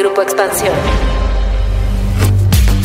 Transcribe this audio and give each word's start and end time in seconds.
Grupo 0.00 0.22
Expansión. 0.22 0.72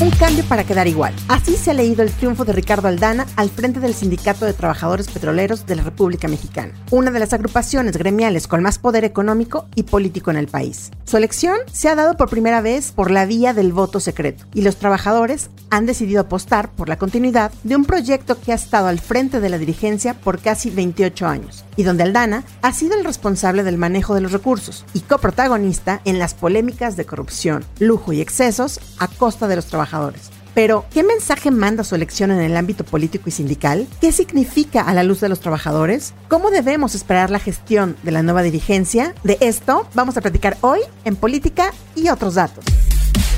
Un 0.02 0.10
cambio 0.10 0.44
para 0.50 0.65
quedar 0.65 0.86
igual. 0.86 1.13
Así 1.29 1.55
se 1.55 1.71
ha 1.71 1.73
leído 1.73 2.04
el 2.04 2.12
triunfo 2.12 2.44
de 2.44 2.52
Ricardo 2.52 2.89
Aldana 2.89 3.26
al 3.38 3.49
frente 3.49 3.79
del 3.79 3.94
Sindicato 3.94 4.44
de 4.44 4.52
Trabajadores 4.52 5.07
Petroleros 5.07 5.65
de 5.65 5.78
la 5.78 5.83
República 5.83 6.28
Mexicana, 6.28 6.73
una 6.91 7.12
de 7.12 7.20
las 7.20 7.31
agrupaciones 7.31 7.96
gremiales 7.96 8.49
con 8.49 8.62
más 8.62 8.79
poder 8.79 9.05
económico 9.05 9.70
y 9.75 9.83
político 9.83 10.29
en 10.29 10.36
el 10.36 10.47
país. 10.47 10.91
Su 11.05 11.15
elección 11.15 11.58
se 11.72 11.88
ha 11.88 11.96
dado 11.96 12.17
por 12.17 12.29
primera 12.29 12.60
vez 12.60 12.92
por 12.92 13.10
la 13.10 13.26
vía 13.26 13.54
del 13.54 13.72
voto 13.72 14.02
secreto 14.02 14.44
y 14.54 14.63
los 14.63 14.76
trabajadores 14.76 15.50
han 15.70 15.86
decidido 15.86 16.20
apostar 16.20 16.70
por 16.72 16.90
la 16.90 16.98
continuidad 16.98 17.54
de 17.63 17.77
un 17.77 17.86
proyecto 17.86 18.38
que 18.41 18.52
ha 18.52 18.55
estado 18.55 18.88
al 18.88 19.00
frente 19.00 19.40
de 19.40 19.48
la 19.48 19.58
dirigencia 19.58 20.16
por 20.16 20.40
casi 20.40 20.70
28 20.70 21.26
años 21.26 21.65
y 21.76 21.84
donde 21.84 22.03
Aldana 22.03 22.44
ha 22.62 22.73
sido 22.73 22.95
el 22.95 23.03
responsable 23.03 23.63
del 23.63 23.77
manejo 23.77 24.13
de 24.16 24.21
los 24.21 24.31
recursos 24.31 24.85
y 24.94 25.02
coprotagonista 25.02 26.02
en 26.05 26.20
las 26.20 26.34
polémicas 26.34 26.95
de 26.98 27.05
corrupción, 27.05 27.66
lujo 27.80 28.13
y 28.13 28.22
excesos 28.22 28.80
a 29.00 29.08
costa 29.08 29.48
de 29.48 29.55
los 29.55 29.66
trabajadores 29.66 30.31
pero, 30.55 30.86
¿qué 30.91 31.03
mensaje 31.03 31.52
manda 31.52 31.84
su 31.84 31.95
elección 31.95 32.31
en 32.31 32.40
el 32.40 32.55
ámbito 32.55 32.86
político 32.86 33.26
y 33.27 33.31
sindical? 33.31 33.88
¿Qué 34.00 34.14
significa 34.14 34.81
a 34.81 34.94
la 34.94 35.03
luz 35.03 35.20
de 35.20 35.27
los 35.27 35.41
trabajadores? 35.41 36.14
¿Cómo 36.30 36.50
debemos 36.50 36.95
esperar 36.95 37.30
la 37.30 37.40
gestión 37.40 37.98
de 38.03 38.12
la 38.12 38.23
nueva 38.23 38.42
dirigencia? 38.42 39.14
De 39.23 39.38
esto 39.42 39.86
vamos 39.94 40.16
a 40.16 40.22
platicar 40.22 40.58
hoy 40.62 40.80
en 41.03 41.17
Política 41.17 41.73
y 41.94 42.08
otros 42.08 42.36
datos. 42.36 42.64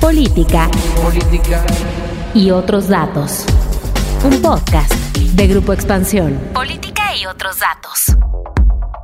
Política. 0.00 0.70
Política. 1.02 1.66
Y 2.34 2.52
otros 2.52 2.86
datos. 2.86 3.44
Un 4.24 4.40
podcast 4.40 4.92
de 4.92 5.46
Grupo 5.48 5.72
Expansión. 5.72 6.38
Política 6.54 7.16
y 7.16 7.26
otros 7.26 7.58
datos. 7.58 8.27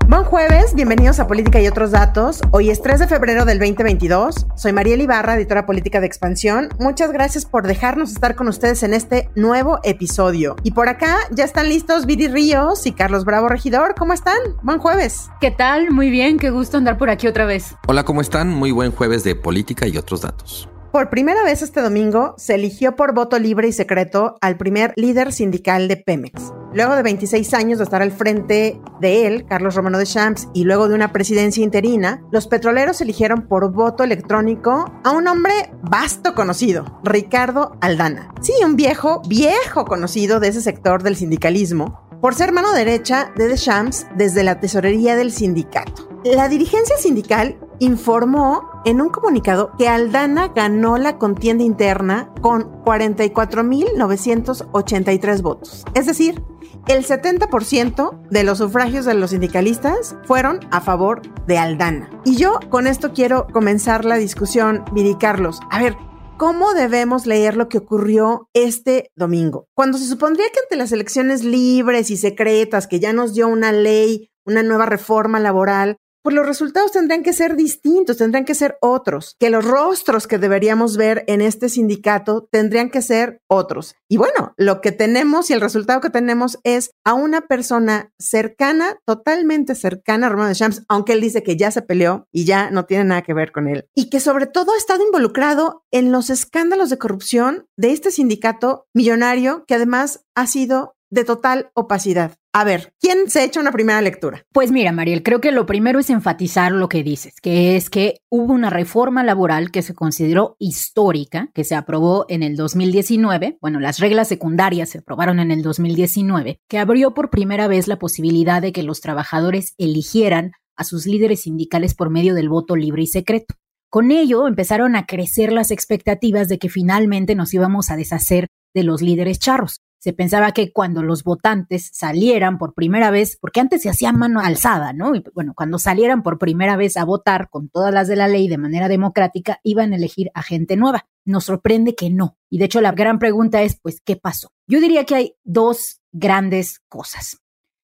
Buen 0.06 0.24
jueves, 0.24 0.74
bienvenidos 0.74 1.18
a 1.18 1.26
Política 1.26 1.62
y 1.62 1.66
otros 1.66 1.90
datos. 1.90 2.42
Hoy 2.50 2.68
es 2.68 2.82
3 2.82 3.00
de 3.00 3.06
febrero 3.06 3.46
del 3.46 3.58
2022. 3.58 4.46
Soy 4.54 4.74
Mariel 4.74 5.00
Ibarra, 5.00 5.34
editora 5.34 5.64
política 5.64 5.98
de 5.98 6.06
Expansión. 6.06 6.68
Muchas 6.78 7.10
gracias 7.10 7.46
por 7.46 7.66
dejarnos 7.66 8.12
estar 8.12 8.34
con 8.34 8.46
ustedes 8.48 8.82
en 8.82 8.92
este 8.92 9.30
nuevo 9.34 9.78
episodio. 9.82 10.56
Y 10.62 10.72
por 10.72 10.90
acá 10.90 11.16
ya 11.30 11.44
están 11.44 11.70
listos 11.70 12.04
Viri 12.04 12.28
Ríos 12.28 12.86
y 12.86 12.92
Carlos 12.92 13.24
Bravo 13.24 13.48
Regidor. 13.48 13.94
¿Cómo 13.94 14.12
están? 14.12 14.36
Buen 14.62 14.78
jueves. 14.78 15.30
¿Qué 15.40 15.50
tal? 15.50 15.90
Muy 15.90 16.10
bien, 16.10 16.38
qué 16.38 16.50
gusto 16.50 16.76
andar 16.76 16.98
por 16.98 17.08
aquí 17.08 17.26
otra 17.26 17.46
vez. 17.46 17.74
Hola, 17.88 18.04
¿cómo 18.04 18.20
están? 18.20 18.50
Muy 18.50 18.72
buen 18.72 18.92
jueves 18.92 19.24
de 19.24 19.34
Política 19.34 19.86
y 19.86 19.96
otros 19.96 20.20
datos. 20.20 20.68
Por 20.92 21.08
primera 21.08 21.42
vez 21.44 21.62
este 21.62 21.80
domingo 21.80 22.34
se 22.36 22.56
eligió 22.56 22.94
por 22.94 23.14
voto 23.14 23.38
libre 23.38 23.68
y 23.68 23.72
secreto 23.72 24.36
al 24.42 24.58
primer 24.58 24.92
líder 24.96 25.32
sindical 25.32 25.88
de 25.88 25.96
Pemex. 25.96 26.52
Luego 26.74 26.96
de 26.96 27.04
26 27.04 27.54
años 27.54 27.78
de 27.78 27.84
estar 27.84 28.02
al 28.02 28.10
frente 28.10 28.80
de 29.00 29.26
él, 29.28 29.46
Carlos 29.46 29.76
Romano 29.76 29.96
de 29.96 30.06
Champs, 30.06 30.48
y 30.54 30.64
luego 30.64 30.88
de 30.88 30.96
una 30.96 31.12
presidencia 31.12 31.62
interina, 31.62 32.24
los 32.32 32.48
petroleros 32.48 33.00
eligieron 33.00 33.46
por 33.46 33.72
voto 33.72 34.02
electrónico 34.02 34.92
a 35.04 35.12
un 35.12 35.28
hombre 35.28 35.54
vasto 35.82 36.34
conocido, 36.34 37.00
Ricardo 37.04 37.76
Aldana. 37.80 38.34
Sí, 38.40 38.54
un 38.64 38.74
viejo, 38.74 39.22
viejo 39.28 39.84
conocido 39.84 40.40
de 40.40 40.48
ese 40.48 40.62
sector 40.62 41.04
del 41.04 41.14
sindicalismo, 41.14 42.08
por 42.20 42.34
ser 42.34 42.50
mano 42.50 42.72
derecha 42.72 43.30
de 43.36 43.46
Deschamps 43.46 44.08
desde 44.16 44.42
la 44.42 44.58
tesorería 44.58 45.14
del 45.14 45.30
sindicato. 45.30 46.08
La 46.24 46.48
dirigencia 46.48 46.96
sindical 46.96 47.56
informó 47.78 48.73
en 48.84 49.00
un 49.00 49.08
comunicado 49.08 49.72
que 49.78 49.88
Aldana 49.88 50.48
ganó 50.48 50.98
la 50.98 51.16
contienda 51.18 51.64
interna 51.64 52.30
con 52.40 52.70
44.983 52.84 55.42
votos. 55.42 55.84
Es 55.94 56.06
decir, 56.06 56.42
el 56.86 57.04
70% 57.06 58.28
de 58.28 58.44
los 58.44 58.58
sufragios 58.58 59.06
de 59.06 59.14
los 59.14 59.30
sindicalistas 59.30 60.14
fueron 60.24 60.60
a 60.70 60.80
favor 60.80 61.22
de 61.46 61.58
Aldana. 61.58 62.08
Y 62.24 62.36
yo 62.36 62.60
con 62.68 62.86
esto 62.86 63.12
quiero 63.12 63.48
comenzar 63.52 64.04
la 64.04 64.14
discusión, 64.16 64.84
Viri 64.92 65.16
Carlos. 65.16 65.58
A 65.70 65.80
ver, 65.80 65.96
¿Cómo 66.36 66.74
debemos 66.74 67.26
leer 67.26 67.56
lo 67.56 67.68
que 67.68 67.78
ocurrió 67.78 68.48
este 68.54 69.12
domingo? 69.14 69.68
Cuando 69.72 69.98
se 69.98 70.06
supondría 70.06 70.46
que 70.52 70.58
ante 70.58 70.74
las 70.74 70.90
elecciones 70.90 71.44
libres 71.44 72.10
y 72.10 72.16
secretas 72.16 72.88
que 72.88 72.98
ya 72.98 73.12
nos 73.12 73.34
dio 73.34 73.46
una 73.46 73.70
ley, 73.70 74.32
una 74.44 74.64
nueva 74.64 74.84
reforma 74.84 75.38
laboral, 75.38 75.98
pues 76.24 76.34
los 76.34 76.46
resultados 76.46 76.90
tendrían 76.90 77.22
que 77.22 77.34
ser 77.34 77.54
distintos, 77.54 78.16
tendrían 78.16 78.46
que 78.46 78.54
ser 78.54 78.78
otros, 78.80 79.36
que 79.38 79.50
los 79.50 79.62
rostros 79.62 80.26
que 80.26 80.38
deberíamos 80.38 80.96
ver 80.96 81.22
en 81.26 81.42
este 81.42 81.68
sindicato 81.68 82.48
tendrían 82.50 82.88
que 82.88 83.02
ser 83.02 83.42
otros. 83.46 83.94
Y 84.08 84.16
bueno, 84.16 84.54
lo 84.56 84.80
que 84.80 84.90
tenemos 84.90 85.50
y 85.50 85.52
el 85.52 85.60
resultado 85.60 86.00
que 86.00 86.08
tenemos 86.08 86.58
es 86.64 86.92
a 87.04 87.12
una 87.12 87.42
persona 87.42 88.10
cercana, 88.18 88.96
totalmente 89.04 89.74
cercana 89.74 90.28
a 90.28 90.30
Romano 90.30 90.48
de 90.48 90.54
Champs, 90.54 90.82
aunque 90.88 91.12
él 91.12 91.20
dice 91.20 91.42
que 91.42 91.58
ya 91.58 91.70
se 91.70 91.82
peleó 91.82 92.26
y 92.32 92.46
ya 92.46 92.70
no 92.70 92.86
tiene 92.86 93.04
nada 93.04 93.20
que 93.20 93.34
ver 93.34 93.52
con 93.52 93.68
él. 93.68 93.86
Y 93.94 94.08
que 94.08 94.18
sobre 94.18 94.46
todo 94.46 94.72
ha 94.72 94.78
estado 94.78 95.04
involucrado 95.04 95.84
en 95.90 96.10
los 96.10 96.30
escándalos 96.30 96.88
de 96.88 96.96
corrupción 96.96 97.68
de 97.76 97.92
este 97.92 98.10
sindicato 98.10 98.86
millonario 98.94 99.66
que 99.66 99.74
además 99.74 100.24
ha 100.34 100.46
sido 100.46 100.96
de 101.10 101.24
total 101.24 101.70
opacidad. 101.74 102.38
A 102.56 102.62
ver, 102.62 102.92
¿quién 103.00 103.28
se 103.28 103.42
echa 103.42 103.58
una 103.58 103.72
primera 103.72 104.00
lectura? 104.00 104.46
Pues 104.52 104.70
mira, 104.70 104.92
Mariel, 104.92 105.24
creo 105.24 105.40
que 105.40 105.50
lo 105.50 105.66
primero 105.66 105.98
es 105.98 106.08
enfatizar 106.08 106.70
lo 106.70 106.88
que 106.88 107.02
dices, 107.02 107.40
que 107.40 107.74
es 107.74 107.90
que 107.90 108.20
hubo 108.30 108.52
una 108.52 108.70
reforma 108.70 109.24
laboral 109.24 109.72
que 109.72 109.82
se 109.82 109.92
consideró 109.92 110.54
histórica, 110.60 111.50
que 111.52 111.64
se 111.64 111.74
aprobó 111.74 112.26
en 112.28 112.44
el 112.44 112.54
2019, 112.54 113.58
bueno, 113.60 113.80
las 113.80 113.98
reglas 113.98 114.28
secundarias 114.28 114.90
se 114.90 114.98
aprobaron 114.98 115.40
en 115.40 115.50
el 115.50 115.62
2019, 115.62 116.60
que 116.68 116.78
abrió 116.78 117.12
por 117.12 117.28
primera 117.28 117.66
vez 117.66 117.88
la 117.88 117.98
posibilidad 117.98 118.62
de 118.62 118.70
que 118.70 118.84
los 118.84 119.00
trabajadores 119.00 119.74
eligieran 119.76 120.52
a 120.76 120.84
sus 120.84 121.06
líderes 121.06 121.40
sindicales 121.40 121.96
por 121.96 122.08
medio 122.08 122.34
del 122.34 122.48
voto 122.48 122.76
libre 122.76 123.02
y 123.02 123.08
secreto. 123.08 123.56
Con 123.90 124.12
ello 124.12 124.46
empezaron 124.46 124.94
a 124.94 125.06
crecer 125.06 125.50
las 125.50 125.72
expectativas 125.72 126.46
de 126.46 126.60
que 126.60 126.68
finalmente 126.68 127.34
nos 127.34 127.52
íbamos 127.52 127.90
a 127.90 127.96
deshacer 127.96 128.46
de 128.72 128.84
los 128.84 129.02
líderes 129.02 129.40
charros 129.40 129.80
se 130.04 130.12
pensaba 130.12 130.52
que 130.52 130.70
cuando 130.70 131.02
los 131.02 131.24
votantes 131.24 131.88
salieran 131.94 132.58
por 132.58 132.74
primera 132.74 133.10
vez, 133.10 133.38
porque 133.40 133.60
antes 133.60 133.80
se 133.80 133.88
hacía 133.88 134.12
mano 134.12 134.40
alzada, 134.40 134.92
¿no? 134.92 135.14
Y 135.14 135.24
bueno, 135.32 135.54
cuando 135.56 135.78
salieran 135.78 136.22
por 136.22 136.38
primera 136.38 136.76
vez 136.76 136.98
a 136.98 137.06
votar 137.06 137.48
con 137.48 137.70
todas 137.70 137.90
las 137.90 138.06
de 138.06 138.16
la 138.16 138.28
ley 138.28 138.46
de 138.46 138.58
manera 138.58 138.88
democrática, 138.88 139.60
iban 139.62 139.94
a 139.94 139.96
elegir 139.96 140.30
a 140.34 140.42
gente 140.42 140.76
nueva. 140.76 141.06
Nos 141.24 141.46
sorprende 141.46 141.94
que 141.94 142.10
no. 142.10 142.36
Y 142.50 142.58
de 142.58 142.66
hecho 142.66 142.82
la 142.82 142.92
gran 142.92 143.18
pregunta 143.18 143.62
es, 143.62 143.80
pues, 143.80 144.02
¿qué 144.04 144.16
pasó? 144.16 144.52
Yo 144.66 144.78
diría 144.78 145.06
que 145.06 145.14
hay 145.14 145.36
dos 145.42 146.02
grandes 146.12 146.80
cosas. 146.90 147.38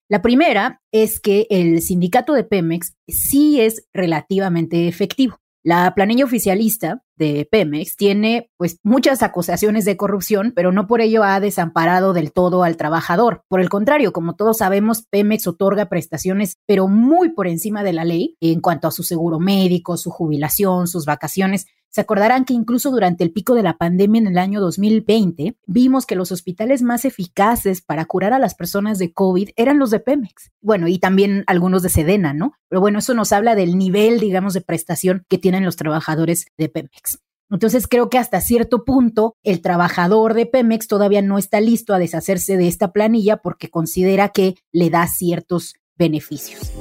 La 0.07 0.21
primera 0.21 0.83
es 0.91 1.19
que 1.19 1.47
el 1.49 1.81
sindicato 1.81 2.33
de 2.33 2.43
Pemex 2.43 2.97
sí 3.07 3.61
es 3.61 3.87
relativamente 3.93 4.87
efectivo. 4.87 5.40
La 5.63 5.93
planilla 5.93 6.25
oficialista 6.25 7.03
de 7.17 7.47
Pemex 7.49 7.95
tiene 7.95 8.49
pues 8.57 8.79
muchas 8.81 9.21
acusaciones 9.21 9.85
de 9.85 9.95
corrupción, 9.95 10.53
pero 10.55 10.71
no 10.71 10.87
por 10.87 11.01
ello 11.01 11.23
ha 11.23 11.39
desamparado 11.39 12.13
del 12.13 12.33
todo 12.33 12.63
al 12.63 12.77
trabajador. 12.77 13.43
Por 13.47 13.61
el 13.61 13.69
contrario, 13.69 14.11
como 14.11 14.35
todos 14.35 14.57
sabemos, 14.57 15.05
Pemex 15.11 15.45
otorga 15.45 15.87
prestaciones, 15.87 16.57
pero 16.65 16.87
muy 16.87 17.29
por 17.29 17.47
encima 17.47 17.83
de 17.83 17.93
la 17.93 18.05
ley 18.05 18.37
en 18.41 18.59
cuanto 18.59 18.87
a 18.87 18.91
su 18.91 19.03
seguro 19.03 19.39
médico, 19.39 19.97
su 19.97 20.09
jubilación, 20.09 20.87
sus 20.87 21.05
vacaciones. 21.05 21.67
Se 21.91 21.99
acordarán 21.99 22.45
que 22.45 22.53
incluso 22.53 22.89
durante 22.89 23.25
el 23.25 23.31
pico 23.31 23.53
de 23.53 23.63
la 23.63 23.77
pandemia 23.77 24.19
en 24.19 24.27
el 24.27 24.37
año 24.37 24.61
2020, 24.61 25.57
vimos 25.67 26.05
que 26.05 26.15
los 26.15 26.31
hospitales 26.31 26.81
más 26.81 27.03
eficaces 27.03 27.81
para 27.81 28.05
curar 28.05 28.31
a 28.31 28.39
las 28.39 28.55
personas 28.55 28.97
de 28.97 29.11
COVID 29.11 29.49
eran 29.57 29.77
los 29.77 29.91
de 29.91 29.99
Pemex. 29.99 30.51
Bueno, 30.61 30.87
y 30.87 30.99
también 30.99 31.43
algunos 31.47 31.83
de 31.83 31.89
Sedena, 31.89 32.33
¿no? 32.33 32.53
Pero 32.69 32.79
bueno, 32.79 32.99
eso 32.99 33.13
nos 33.13 33.33
habla 33.33 33.55
del 33.55 33.77
nivel, 33.77 34.21
digamos, 34.21 34.53
de 34.53 34.61
prestación 34.61 35.25
que 35.27 35.37
tienen 35.37 35.65
los 35.65 35.75
trabajadores 35.75 36.47
de 36.57 36.69
Pemex. 36.69 37.19
Entonces 37.49 37.85
creo 37.89 38.09
que 38.09 38.17
hasta 38.17 38.39
cierto 38.39 38.85
punto 38.85 39.35
el 39.43 39.61
trabajador 39.61 40.33
de 40.33 40.45
Pemex 40.45 40.87
todavía 40.87 41.21
no 41.21 41.37
está 41.37 41.59
listo 41.59 41.93
a 41.93 41.99
deshacerse 41.99 42.55
de 42.55 42.69
esta 42.69 42.93
planilla 42.93 43.37
porque 43.37 43.69
considera 43.69 44.29
que 44.29 44.55
le 44.71 44.89
da 44.89 45.05
ciertos 45.07 45.75
beneficios. 45.97 46.71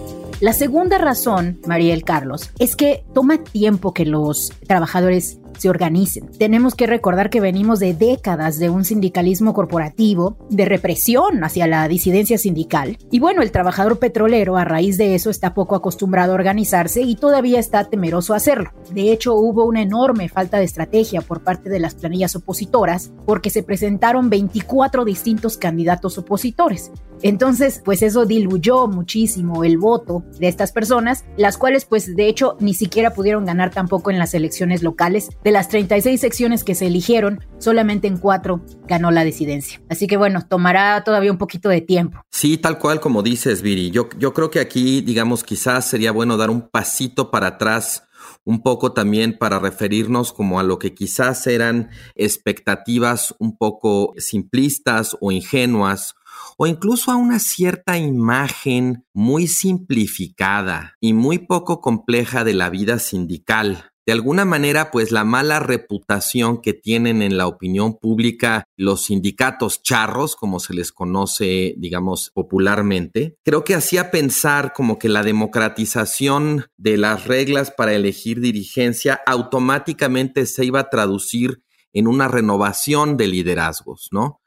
La 0.40 0.54
segunda 0.54 0.96
razón, 0.96 1.60
Mariel 1.66 2.02
Carlos, 2.02 2.48
es 2.58 2.74
que 2.74 3.04
toma 3.12 3.44
tiempo 3.44 3.92
que 3.92 4.06
los 4.06 4.50
trabajadores 4.66 5.38
se 5.58 5.68
organicen. 5.68 6.30
Tenemos 6.38 6.74
que 6.74 6.86
recordar 6.86 7.30
que 7.30 7.40
venimos 7.40 7.78
de 7.80 7.94
décadas 7.94 8.58
de 8.58 8.70
un 8.70 8.84
sindicalismo 8.84 9.54
corporativo, 9.54 10.36
de 10.48 10.64
represión 10.64 11.44
hacia 11.44 11.66
la 11.66 11.86
disidencia 11.88 12.38
sindical. 12.38 12.98
Y 13.10 13.20
bueno, 13.20 13.42
el 13.42 13.50
trabajador 13.50 13.98
petrolero 13.98 14.56
a 14.56 14.64
raíz 14.64 14.98
de 14.98 15.14
eso 15.14 15.30
está 15.30 15.54
poco 15.54 15.74
acostumbrado 15.74 16.32
a 16.32 16.36
organizarse 16.36 17.02
y 17.02 17.16
todavía 17.16 17.58
está 17.58 17.84
temeroso 17.84 18.34
a 18.34 18.36
hacerlo. 18.36 18.70
De 18.92 19.12
hecho, 19.12 19.34
hubo 19.34 19.64
una 19.64 19.82
enorme 19.82 20.28
falta 20.28 20.58
de 20.58 20.64
estrategia 20.64 21.20
por 21.20 21.42
parte 21.42 21.70
de 21.70 21.80
las 21.80 21.94
planillas 21.94 22.36
opositoras 22.36 23.12
porque 23.26 23.50
se 23.50 23.62
presentaron 23.62 24.30
24 24.30 25.04
distintos 25.04 25.56
candidatos 25.56 26.18
opositores. 26.18 26.90
Entonces, 27.22 27.82
pues 27.84 28.02
eso 28.02 28.24
diluyó 28.24 28.86
muchísimo 28.86 29.64
el 29.64 29.76
voto 29.76 30.24
de 30.38 30.48
estas 30.48 30.72
personas, 30.72 31.24
las 31.36 31.58
cuales 31.58 31.84
pues 31.84 32.16
de 32.16 32.28
hecho 32.28 32.56
ni 32.60 32.74
siquiera 32.74 33.12
pudieron 33.12 33.44
ganar 33.44 33.70
tampoco 33.70 34.10
en 34.10 34.18
las 34.18 34.34
elecciones 34.34 34.82
locales. 34.82 35.28
De 35.42 35.52
las 35.52 35.68
36 35.68 36.20
secciones 36.20 36.64
que 36.64 36.74
se 36.74 36.86
eligieron, 36.86 37.44
solamente 37.58 38.06
en 38.06 38.18
cuatro 38.18 38.60
ganó 38.86 39.10
la 39.10 39.24
disidencia. 39.24 39.80
Así 39.88 40.06
que 40.06 40.18
bueno, 40.18 40.46
tomará 40.46 41.02
todavía 41.02 41.32
un 41.32 41.38
poquito 41.38 41.70
de 41.70 41.80
tiempo. 41.80 42.20
Sí, 42.30 42.58
tal 42.58 42.78
cual 42.78 43.00
como 43.00 43.22
dices, 43.22 43.62
Viri. 43.62 43.90
Yo, 43.90 44.10
yo 44.18 44.34
creo 44.34 44.50
que 44.50 44.60
aquí, 44.60 45.00
digamos, 45.00 45.42
quizás 45.42 45.86
sería 45.86 46.12
bueno 46.12 46.36
dar 46.36 46.50
un 46.50 46.68
pasito 46.68 47.30
para 47.30 47.46
atrás 47.46 48.04
un 48.44 48.62
poco 48.62 48.92
también 48.92 49.38
para 49.38 49.58
referirnos 49.58 50.32
como 50.34 50.60
a 50.60 50.62
lo 50.62 50.78
que 50.78 50.94
quizás 50.94 51.46
eran 51.46 51.88
expectativas 52.16 53.34
un 53.38 53.56
poco 53.56 54.12
simplistas 54.18 55.16
o 55.20 55.32
ingenuas 55.32 56.16
o 56.58 56.66
incluso 56.66 57.10
a 57.10 57.16
una 57.16 57.38
cierta 57.38 57.96
imagen 57.96 59.06
muy 59.14 59.46
simplificada 59.46 60.96
y 61.00 61.14
muy 61.14 61.38
poco 61.38 61.80
compleja 61.80 62.44
de 62.44 62.54
la 62.54 62.68
vida 62.68 62.98
sindical 62.98 63.90
de 64.10 64.14
alguna 64.14 64.44
manera, 64.44 64.90
pues 64.90 65.12
la 65.12 65.22
mala 65.22 65.60
reputación 65.60 66.60
que 66.60 66.72
tienen 66.72 67.22
en 67.22 67.36
la 67.36 67.46
opinión 67.46 67.96
pública 67.96 68.64
los 68.76 69.04
sindicatos 69.04 69.84
charros, 69.84 70.34
como 70.34 70.58
se 70.58 70.74
les 70.74 70.90
conoce, 70.90 71.76
digamos, 71.78 72.32
popularmente, 72.34 73.36
creo 73.44 73.62
que 73.62 73.76
hacía 73.76 74.10
pensar 74.10 74.72
como 74.72 74.98
que 74.98 75.08
la 75.08 75.22
democratización 75.22 76.64
de 76.76 76.96
las 76.96 77.28
reglas 77.28 77.70
para 77.70 77.94
elegir 77.94 78.40
dirigencia 78.40 79.20
automáticamente 79.26 80.44
se 80.46 80.64
iba 80.64 80.80
a 80.80 80.90
traducir 80.90 81.62
en 81.92 82.08
una 82.08 82.26
renovación 82.26 83.16
de 83.16 83.28
liderazgos, 83.28 84.08
¿no? 84.10 84.39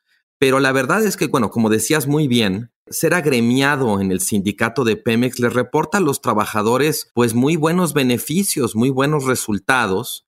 Pero 0.43 0.59
la 0.59 0.73
verdad 0.73 1.05
es 1.05 1.15
que, 1.15 1.27
bueno, 1.27 1.49
como 1.51 1.69
decías 1.69 2.05
muy 2.05 2.27
bien, 2.27 2.69
ser 2.89 3.13
agremiado 3.13 4.01
en 4.01 4.11
el 4.11 4.19
sindicato 4.19 4.83
de 4.83 4.97
Pemex 4.97 5.39
les 5.39 5.53
reporta 5.53 5.99
a 5.99 6.01
los 6.01 6.19
trabajadores 6.19 7.09
pues 7.13 7.33
muy 7.33 7.55
buenos 7.55 7.93
beneficios, 7.93 8.75
muy 8.75 8.89
buenos 8.89 9.23
resultados. 9.23 10.25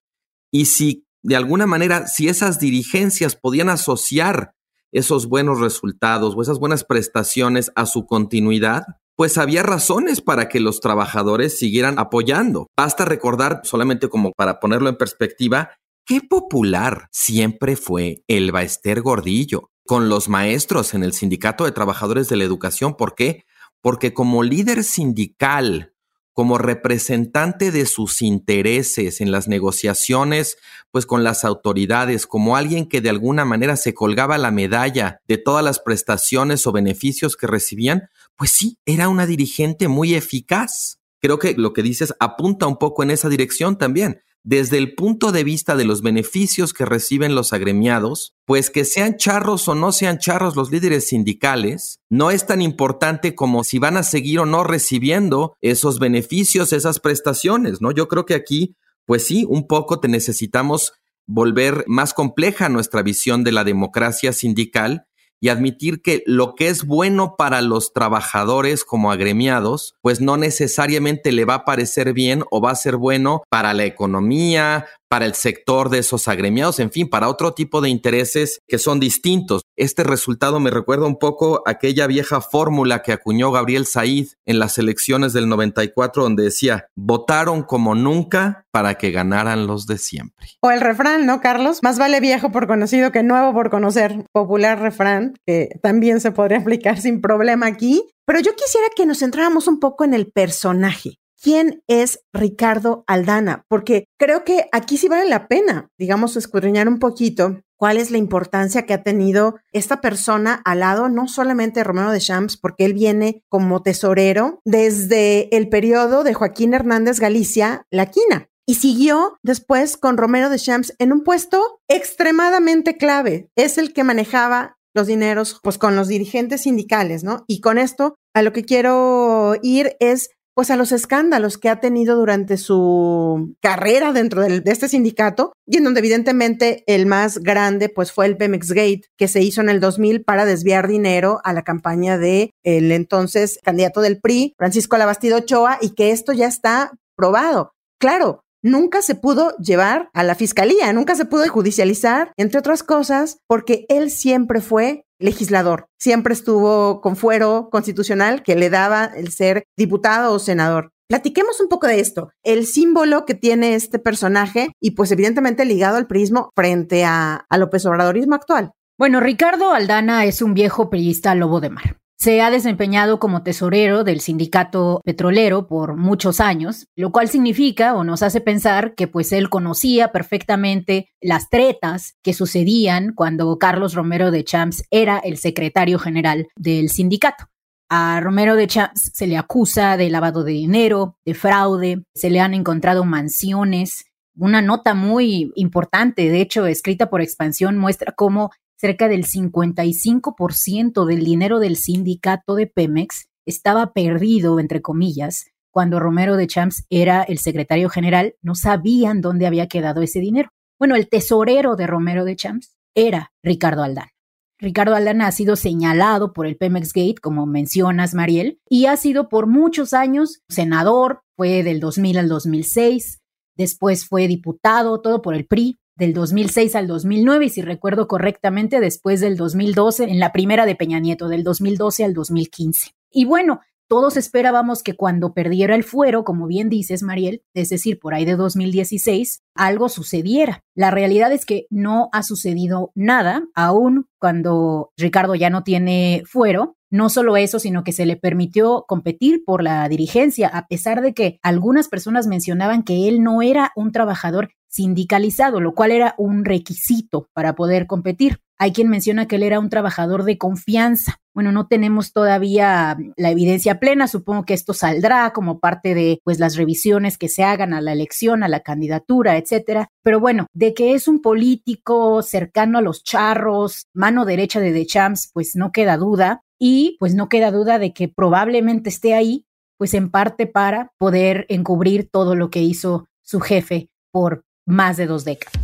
Y 0.50 0.64
si 0.64 1.04
de 1.22 1.36
alguna 1.36 1.66
manera, 1.66 2.06
si 2.06 2.28
esas 2.28 2.58
dirigencias 2.58 3.36
podían 3.36 3.68
asociar 3.68 4.54
esos 4.90 5.26
buenos 5.26 5.60
resultados 5.60 6.34
o 6.34 6.40
esas 6.40 6.58
buenas 6.58 6.82
prestaciones 6.84 7.70
a 7.74 7.84
su 7.84 8.06
continuidad, 8.06 8.84
pues 9.16 9.36
había 9.36 9.64
razones 9.64 10.22
para 10.22 10.48
que 10.48 10.60
los 10.60 10.80
trabajadores 10.80 11.58
siguieran 11.58 11.98
apoyando. 11.98 12.68
Basta 12.74 13.04
recordar, 13.04 13.60
solamente 13.64 14.08
como 14.08 14.32
para 14.32 14.60
ponerlo 14.60 14.88
en 14.88 14.96
perspectiva, 14.96 15.72
qué 16.06 16.22
popular 16.22 17.06
siempre 17.12 17.76
fue 17.76 18.24
el 18.28 18.50
Baester 18.50 19.02
Gordillo 19.02 19.68
con 19.86 20.08
los 20.08 20.28
maestros 20.28 20.94
en 20.94 21.02
el 21.02 21.12
Sindicato 21.12 21.64
de 21.64 21.72
Trabajadores 21.72 22.28
de 22.28 22.36
la 22.36 22.44
Educación. 22.44 22.96
¿Por 22.96 23.14
qué? 23.14 23.44
Porque 23.80 24.12
como 24.12 24.42
líder 24.42 24.84
sindical, 24.84 25.94
como 26.32 26.58
representante 26.58 27.70
de 27.70 27.86
sus 27.86 28.20
intereses 28.20 29.22
en 29.22 29.32
las 29.32 29.48
negociaciones, 29.48 30.58
pues 30.90 31.06
con 31.06 31.24
las 31.24 31.44
autoridades, 31.44 32.26
como 32.26 32.56
alguien 32.56 32.88
que 32.88 33.00
de 33.00 33.08
alguna 33.08 33.46
manera 33.46 33.76
se 33.76 33.94
colgaba 33.94 34.36
la 34.36 34.50
medalla 34.50 35.22
de 35.26 35.38
todas 35.38 35.64
las 35.64 35.80
prestaciones 35.80 36.66
o 36.66 36.72
beneficios 36.72 37.36
que 37.36 37.46
recibían, 37.46 38.10
pues 38.36 38.50
sí, 38.50 38.78
era 38.84 39.08
una 39.08 39.24
dirigente 39.24 39.88
muy 39.88 40.14
eficaz. 40.14 40.98
Creo 41.20 41.38
que 41.38 41.54
lo 41.56 41.72
que 41.72 41.82
dices 41.82 42.12
apunta 42.20 42.66
un 42.66 42.76
poco 42.76 43.02
en 43.02 43.12
esa 43.12 43.30
dirección 43.30 43.78
también 43.78 44.20
desde 44.46 44.78
el 44.78 44.94
punto 44.94 45.32
de 45.32 45.42
vista 45.42 45.74
de 45.74 45.84
los 45.84 46.02
beneficios 46.02 46.72
que 46.72 46.84
reciben 46.84 47.34
los 47.34 47.52
agremiados, 47.52 48.32
pues 48.44 48.70
que 48.70 48.84
sean 48.84 49.16
charros 49.16 49.66
o 49.66 49.74
no 49.74 49.90
sean 49.90 50.18
charros 50.18 50.54
los 50.54 50.70
líderes 50.70 51.08
sindicales, 51.08 51.98
no 52.08 52.30
es 52.30 52.46
tan 52.46 52.62
importante 52.62 53.34
como 53.34 53.64
si 53.64 53.80
van 53.80 53.96
a 53.96 54.04
seguir 54.04 54.38
o 54.38 54.46
no 54.46 54.62
recibiendo 54.62 55.56
esos 55.60 55.98
beneficios, 55.98 56.72
esas 56.72 57.00
prestaciones, 57.00 57.80
¿no? 57.80 57.90
Yo 57.90 58.06
creo 58.06 58.24
que 58.24 58.34
aquí, 58.34 58.76
pues 59.04 59.26
sí, 59.26 59.44
un 59.48 59.66
poco 59.66 59.98
te 59.98 60.06
necesitamos 60.06 60.92
volver 61.26 61.82
más 61.88 62.14
compleja 62.14 62.68
nuestra 62.68 63.02
visión 63.02 63.42
de 63.42 63.50
la 63.50 63.64
democracia 63.64 64.32
sindical 64.32 65.08
y 65.40 65.48
admitir 65.48 66.02
que 66.02 66.22
lo 66.26 66.54
que 66.54 66.68
es 66.68 66.84
bueno 66.84 67.34
para 67.36 67.60
los 67.60 67.92
trabajadores 67.92 68.84
como 68.84 69.10
agremiados, 69.12 69.94
pues 70.00 70.20
no 70.20 70.36
necesariamente 70.36 71.32
le 71.32 71.44
va 71.44 71.54
a 71.54 71.64
parecer 71.64 72.12
bien 72.12 72.44
o 72.50 72.60
va 72.60 72.70
a 72.70 72.76
ser 72.76 72.96
bueno 72.96 73.42
para 73.50 73.74
la 73.74 73.84
economía, 73.84 74.86
para 75.08 75.26
el 75.26 75.34
sector 75.34 75.88
de 75.90 75.98
esos 75.98 76.28
agremiados, 76.28 76.80
en 76.80 76.90
fin, 76.90 77.08
para 77.08 77.28
otro 77.28 77.52
tipo 77.52 77.80
de 77.80 77.88
intereses 77.88 78.60
que 78.66 78.78
son 78.78 79.00
distintos. 79.00 79.62
Este 79.76 80.04
resultado 80.04 80.60
me 80.60 80.70
recuerda 80.70 81.06
un 81.06 81.18
poco 81.18 81.62
aquella 81.66 82.06
vieja 82.06 82.40
fórmula 82.40 83.02
que 83.02 83.12
acuñó 83.12 83.52
Gabriel 83.52 83.86
Said 83.86 84.28
en 84.44 84.58
las 84.58 84.78
elecciones 84.78 85.32
del 85.32 85.48
94, 85.48 86.22
donde 86.22 86.44
decía, 86.44 86.88
votaron 86.96 87.62
como 87.62 87.94
nunca 87.94 88.64
para 88.70 88.96
que 88.96 89.10
ganaran 89.10 89.66
los 89.66 89.86
de 89.86 89.98
siempre. 89.98 90.48
O 90.60 90.70
el 90.70 90.80
refrán, 90.80 91.26
¿no, 91.26 91.40
Carlos? 91.40 91.80
Más 91.82 91.98
vale 91.98 92.20
viejo 92.20 92.50
por 92.52 92.66
conocido 92.66 93.12
que 93.12 93.22
nuevo 93.22 93.52
por 93.52 93.70
conocer. 93.70 94.24
Popular 94.32 94.80
refrán, 94.80 95.34
que 95.46 95.68
también 95.82 96.20
se 96.20 96.32
podría 96.32 96.58
aplicar 96.60 97.00
sin 97.00 97.20
problema 97.20 97.66
aquí. 97.66 98.02
Pero 98.26 98.40
yo 98.40 98.56
quisiera 98.56 98.88
que 98.96 99.06
nos 99.06 99.20
centráramos 99.20 99.68
un 99.68 99.78
poco 99.78 100.04
en 100.04 100.12
el 100.12 100.26
personaje 100.32 101.18
quién 101.40 101.82
es 101.86 102.20
Ricardo 102.32 103.04
Aldana, 103.06 103.64
porque 103.68 104.08
creo 104.18 104.44
que 104.44 104.68
aquí 104.72 104.96
sí 104.96 105.08
vale 105.08 105.28
la 105.28 105.48
pena, 105.48 105.90
digamos, 105.98 106.36
escudriñar 106.36 106.88
un 106.88 106.98
poquito 106.98 107.60
cuál 107.76 107.98
es 107.98 108.10
la 108.10 108.18
importancia 108.18 108.86
que 108.86 108.94
ha 108.94 109.02
tenido 109.02 109.56
esta 109.72 110.00
persona 110.00 110.62
al 110.64 110.80
lado, 110.80 111.08
no 111.08 111.28
solamente 111.28 111.80
de 111.80 111.84
Romero 111.84 112.10
de 112.10 112.20
Champs, 112.20 112.56
porque 112.56 112.84
él 112.84 112.94
viene 112.94 113.42
como 113.48 113.82
tesorero 113.82 114.60
desde 114.64 115.54
el 115.56 115.68
periodo 115.68 116.24
de 116.24 116.34
Joaquín 116.34 116.74
Hernández 116.74 117.20
Galicia, 117.20 117.86
La 117.90 118.06
Quina. 118.06 118.48
Y 118.68 118.76
siguió 118.76 119.38
después 119.44 119.96
con 119.96 120.16
Romero 120.16 120.50
de 120.50 120.58
Champs 120.58 120.94
en 120.98 121.12
un 121.12 121.22
puesto 121.22 121.80
extremadamente 121.86 122.96
clave. 122.96 123.48
Es 123.54 123.78
el 123.78 123.92
que 123.92 124.02
manejaba 124.02 124.76
los 124.92 125.06
dineros, 125.06 125.60
pues 125.62 125.78
con 125.78 125.94
los 125.94 126.08
dirigentes 126.08 126.62
sindicales, 126.62 127.22
¿no? 127.22 127.44
Y 127.46 127.60
con 127.60 127.78
esto, 127.78 128.16
a 128.34 128.42
lo 128.42 128.52
que 128.52 128.64
quiero 128.64 129.54
ir 129.62 129.94
es 130.00 130.30
pues 130.56 130.70
a 130.70 130.76
los 130.76 130.90
escándalos 130.90 131.58
que 131.58 131.68
ha 131.68 131.80
tenido 131.80 132.16
durante 132.16 132.56
su 132.56 133.54
carrera 133.60 134.14
dentro 134.14 134.40
de 134.40 134.62
este 134.64 134.88
sindicato 134.88 135.52
y 135.66 135.76
en 135.76 135.84
donde 135.84 136.00
evidentemente 136.00 136.82
el 136.86 137.04
más 137.04 137.38
grande 137.40 137.90
pues 137.90 138.10
fue 138.10 138.24
el 138.24 138.38
Pemex 138.38 138.68
Gate 138.70 139.02
que 139.18 139.28
se 139.28 139.42
hizo 139.42 139.60
en 139.60 139.68
el 139.68 139.80
2000 139.80 140.24
para 140.24 140.46
desviar 140.46 140.88
dinero 140.88 141.40
a 141.44 141.52
la 141.52 141.62
campaña 141.62 142.16
de 142.16 142.52
el 142.64 142.90
entonces 142.90 143.60
candidato 143.62 144.00
del 144.00 144.18
PRI, 144.18 144.54
Francisco 144.56 144.96
Labastido 144.96 145.36
Ochoa 145.36 145.76
y 145.82 145.90
que 145.90 146.10
esto 146.10 146.32
ya 146.32 146.46
está 146.46 146.92
probado. 147.16 147.74
Claro, 147.98 148.45
nunca 148.66 149.00
se 149.00 149.14
pudo 149.14 149.56
llevar 149.58 150.10
a 150.12 150.22
la 150.24 150.34
fiscalía, 150.34 150.92
nunca 150.92 151.14
se 151.14 151.24
pudo 151.24 151.48
judicializar, 151.48 152.32
entre 152.36 152.58
otras 152.58 152.82
cosas, 152.82 153.38
porque 153.46 153.86
él 153.88 154.10
siempre 154.10 154.60
fue 154.60 155.04
legislador. 155.18 155.86
Siempre 155.98 156.34
estuvo 156.34 157.00
con 157.00 157.16
fuero 157.16 157.68
constitucional 157.70 158.42
que 158.42 158.56
le 158.56 158.68
daba 158.68 159.04
el 159.04 159.30
ser 159.30 159.64
diputado 159.78 160.34
o 160.34 160.38
senador. 160.38 160.90
Platiquemos 161.08 161.60
un 161.60 161.68
poco 161.68 161.86
de 161.86 162.00
esto, 162.00 162.30
el 162.42 162.66
símbolo 162.66 163.24
que 163.24 163.34
tiene 163.34 163.76
este 163.76 164.00
personaje 164.00 164.72
y 164.80 164.90
pues 164.90 165.12
evidentemente 165.12 165.64
ligado 165.64 165.96
al 165.96 166.08
prismo 166.08 166.50
frente 166.56 167.04
a, 167.04 167.46
a 167.48 167.58
López 167.58 167.86
Obradorismo 167.86 168.34
actual. 168.34 168.72
Bueno, 168.98 169.20
Ricardo 169.20 169.72
Aldana 169.72 170.24
es 170.24 170.42
un 170.42 170.54
viejo 170.54 170.90
periodista 170.90 171.34
lobo 171.36 171.60
de 171.60 171.70
mar. 171.70 171.98
Se 172.18 172.40
ha 172.40 172.50
desempeñado 172.50 173.20
como 173.20 173.42
tesorero 173.42 174.02
del 174.02 174.20
sindicato 174.20 175.02
petrolero 175.04 175.66
por 175.66 175.96
muchos 175.96 176.40
años, 176.40 176.88
lo 176.96 177.12
cual 177.12 177.28
significa 177.28 177.94
o 177.94 178.04
nos 178.04 178.22
hace 178.22 178.40
pensar 178.40 178.94
que 178.94 179.06
pues 179.06 179.32
él 179.32 179.50
conocía 179.50 180.12
perfectamente 180.12 181.10
las 181.20 181.50
tretas 181.50 182.14
que 182.22 182.32
sucedían 182.32 183.12
cuando 183.14 183.58
Carlos 183.58 183.92
Romero 183.92 184.30
de 184.30 184.44
Champs 184.44 184.84
era 184.90 185.18
el 185.18 185.36
secretario 185.36 185.98
general 185.98 186.48
del 186.56 186.88
sindicato. 186.88 187.44
A 187.90 188.18
Romero 188.20 188.56
de 188.56 188.66
Champs 188.66 189.12
se 189.12 189.26
le 189.26 189.36
acusa 189.36 189.98
de 189.98 190.08
lavado 190.08 190.42
de 190.42 190.52
dinero, 190.52 191.18
de 191.26 191.34
fraude, 191.34 192.02
se 192.14 192.30
le 192.30 192.40
han 192.40 192.54
encontrado 192.54 193.04
mansiones. 193.04 194.06
Una 194.34 194.62
nota 194.62 194.94
muy 194.94 195.52
importante, 195.54 196.30
de 196.30 196.40
hecho, 196.40 196.66
escrita 196.66 197.10
por 197.10 197.20
Expansión, 197.20 197.76
muestra 197.76 198.12
cómo 198.12 198.50
cerca 198.76 199.08
del 199.08 199.24
55% 199.24 201.04
del 201.06 201.24
dinero 201.24 201.58
del 201.58 201.76
sindicato 201.76 202.54
de 202.54 202.66
Pemex 202.66 203.28
estaba 203.46 203.92
perdido, 203.92 204.60
entre 204.60 204.82
comillas, 204.82 205.46
cuando 205.70 206.00
Romero 206.00 206.36
de 206.36 206.46
Champs 206.46 206.86
era 206.88 207.22
el 207.22 207.38
secretario 207.38 207.88
general, 207.90 208.34
no 208.40 208.54
sabían 208.54 209.20
dónde 209.20 209.46
había 209.46 209.66
quedado 209.66 210.02
ese 210.02 210.20
dinero. 210.20 210.48
Bueno, 210.78 210.96
el 210.96 211.08
tesorero 211.08 211.76
de 211.76 211.86
Romero 211.86 212.24
de 212.24 212.36
Champs 212.36 212.76
era 212.94 213.32
Ricardo 213.42 213.82
Aldana. 213.82 214.10
Ricardo 214.58 214.94
Aldana 214.94 215.26
ha 215.26 215.32
sido 215.32 215.54
señalado 215.54 216.32
por 216.32 216.46
el 216.46 216.56
Pemex 216.56 216.94
Gate, 216.94 217.20
como 217.20 217.44
mencionas, 217.44 218.14
Mariel, 218.14 218.58
y 218.70 218.86
ha 218.86 218.96
sido 218.96 219.28
por 219.28 219.46
muchos 219.46 219.92
años 219.92 220.40
senador, 220.48 221.20
fue 221.36 221.62
del 221.62 221.78
2000 221.78 222.18
al 222.18 222.28
2006, 222.28 223.20
después 223.54 224.06
fue 224.06 224.28
diputado, 224.28 225.02
todo 225.02 225.20
por 225.20 225.34
el 225.34 225.46
PRI, 225.46 225.76
del 225.96 226.12
2006 226.12 226.76
al 226.76 226.86
2009 226.86 227.46
y 227.46 227.48
si 227.48 227.62
recuerdo 227.62 228.06
correctamente 228.06 228.80
después 228.80 229.20
del 229.20 229.36
2012 229.36 230.04
en 230.04 230.20
la 230.20 230.32
primera 230.32 230.66
de 230.66 230.76
Peña 230.76 231.00
Nieto, 231.00 231.28
del 231.28 231.42
2012 231.42 232.04
al 232.04 232.14
2015. 232.14 232.90
Y 233.10 233.24
bueno, 233.24 233.60
todos 233.88 234.16
esperábamos 234.16 234.82
que 234.82 234.96
cuando 234.96 235.32
perdiera 235.32 235.76
el 235.76 235.84
fuero, 235.84 236.24
como 236.24 236.48
bien 236.48 236.68
dices, 236.68 237.04
Mariel, 237.04 237.42
es 237.54 237.68
decir, 237.68 238.00
por 238.00 238.14
ahí 238.14 238.24
de 238.24 238.34
2016, 238.34 239.42
algo 239.54 239.88
sucediera. 239.88 240.64
La 240.74 240.90
realidad 240.90 241.32
es 241.32 241.46
que 241.46 241.66
no 241.70 242.08
ha 242.12 242.24
sucedido 242.24 242.90
nada, 242.96 243.44
aún 243.54 244.08
cuando 244.18 244.90
Ricardo 244.96 245.36
ya 245.36 245.50
no 245.50 245.62
tiene 245.62 246.24
fuero. 246.26 246.76
No 246.90 247.10
solo 247.10 247.36
eso, 247.36 247.60
sino 247.60 247.84
que 247.84 247.92
se 247.92 248.06
le 248.06 248.16
permitió 248.16 248.84
competir 248.88 249.44
por 249.44 249.62
la 249.62 249.88
dirigencia, 249.88 250.48
a 250.48 250.66
pesar 250.66 251.00
de 251.00 251.14
que 251.14 251.38
algunas 251.42 251.88
personas 251.88 252.26
mencionaban 252.26 252.82
que 252.82 253.08
él 253.08 253.22
no 253.22 253.40
era 253.40 253.70
un 253.76 253.92
trabajador 253.92 254.50
sindicalizado, 254.76 255.60
lo 255.60 255.74
cual 255.74 255.90
era 255.90 256.14
un 256.18 256.44
requisito 256.44 257.28
para 257.32 257.54
poder 257.54 257.86
competir. 257.86 258.40
Hay 258.58 258.72
quien 258.72 258.88
menciona 258.88 259.26
que 259.26 259.36
él 259.36 259.42
era 259.42 259.60
un 259.60 259.68
trabajador 259.68 260.24
de 260.24 260.38
confianza. 260.38 261.16
Bueno, 261.34 261.52
no 261.52 261.66
tenemos 261.66 262.12
todavía 262.12 262.96
la 263.16 263.30
evidencia 263.30 263.78
plena, 263.78 264.08
supongo 264.08 264.44
que 264.44 264.54
esto 264.54 264.72
saldrá 264.72 265.32
como 265.32 265.58
parte 265.58 265.94
de 265.94 266.20
pues 266.24 266.38
las 266.38 266.56
revisiones 266.56 267.18
que 267.18 267.28
se 267.28 267.44
hagan 267.44 267.74
a 267.74 267.82
la 267.82 267.92
elección, 267.92 268.42
a 268.42 268.48
la 268.48 268.60
candidatura, 268.60 269.36
etcétera. 269.36 269.88
Pero 270.02 270.20
bueno, 270.20 270.46
de 270.54 270.72
que 270.72 270.94
es 270.94 271.08
un 271.08 271.20
político 271.20 272.22
cercano 272.22 272.78
a 272.78 272.82
los 272.82 273.02
charros, 273.02 273.86
mano 273.92 274.24
derecha 274.24 274.60
de 274.60 274.72
The 274.72 274.86
Champs, 274.86 275.30
pues 275.34 275.56
no 275.56 275.72
queda 275.72 275.98
duda 275.98 276.42
y 276.58 276.96
pues 276.98 277.14
no 277.14 277.28
queda 277.28 277.50
duda 277.50 277.78
de 277.78 277.92
que 277.92 278.08
probablemente 278.08 278.88
esté 278.88 279.12
ahí 279.12 279.44
pues 279.78 279.92
en 279.92 280.10
parte 280.10 280.46
para 280.46 280.92
poder 280.98 281.44
encubrir 281.50 282.08
todo 282.10 282.34
lo 282.34 282.48
que 282.48 282.62
hizo 282.62 283.08
su 283.22 283.40
jefe 283.40 283.90
por 284.10 284.44
más 284.66 284.96
de 284.96 285.06
dos 285.06 285.24
décadas. 285.24 285.62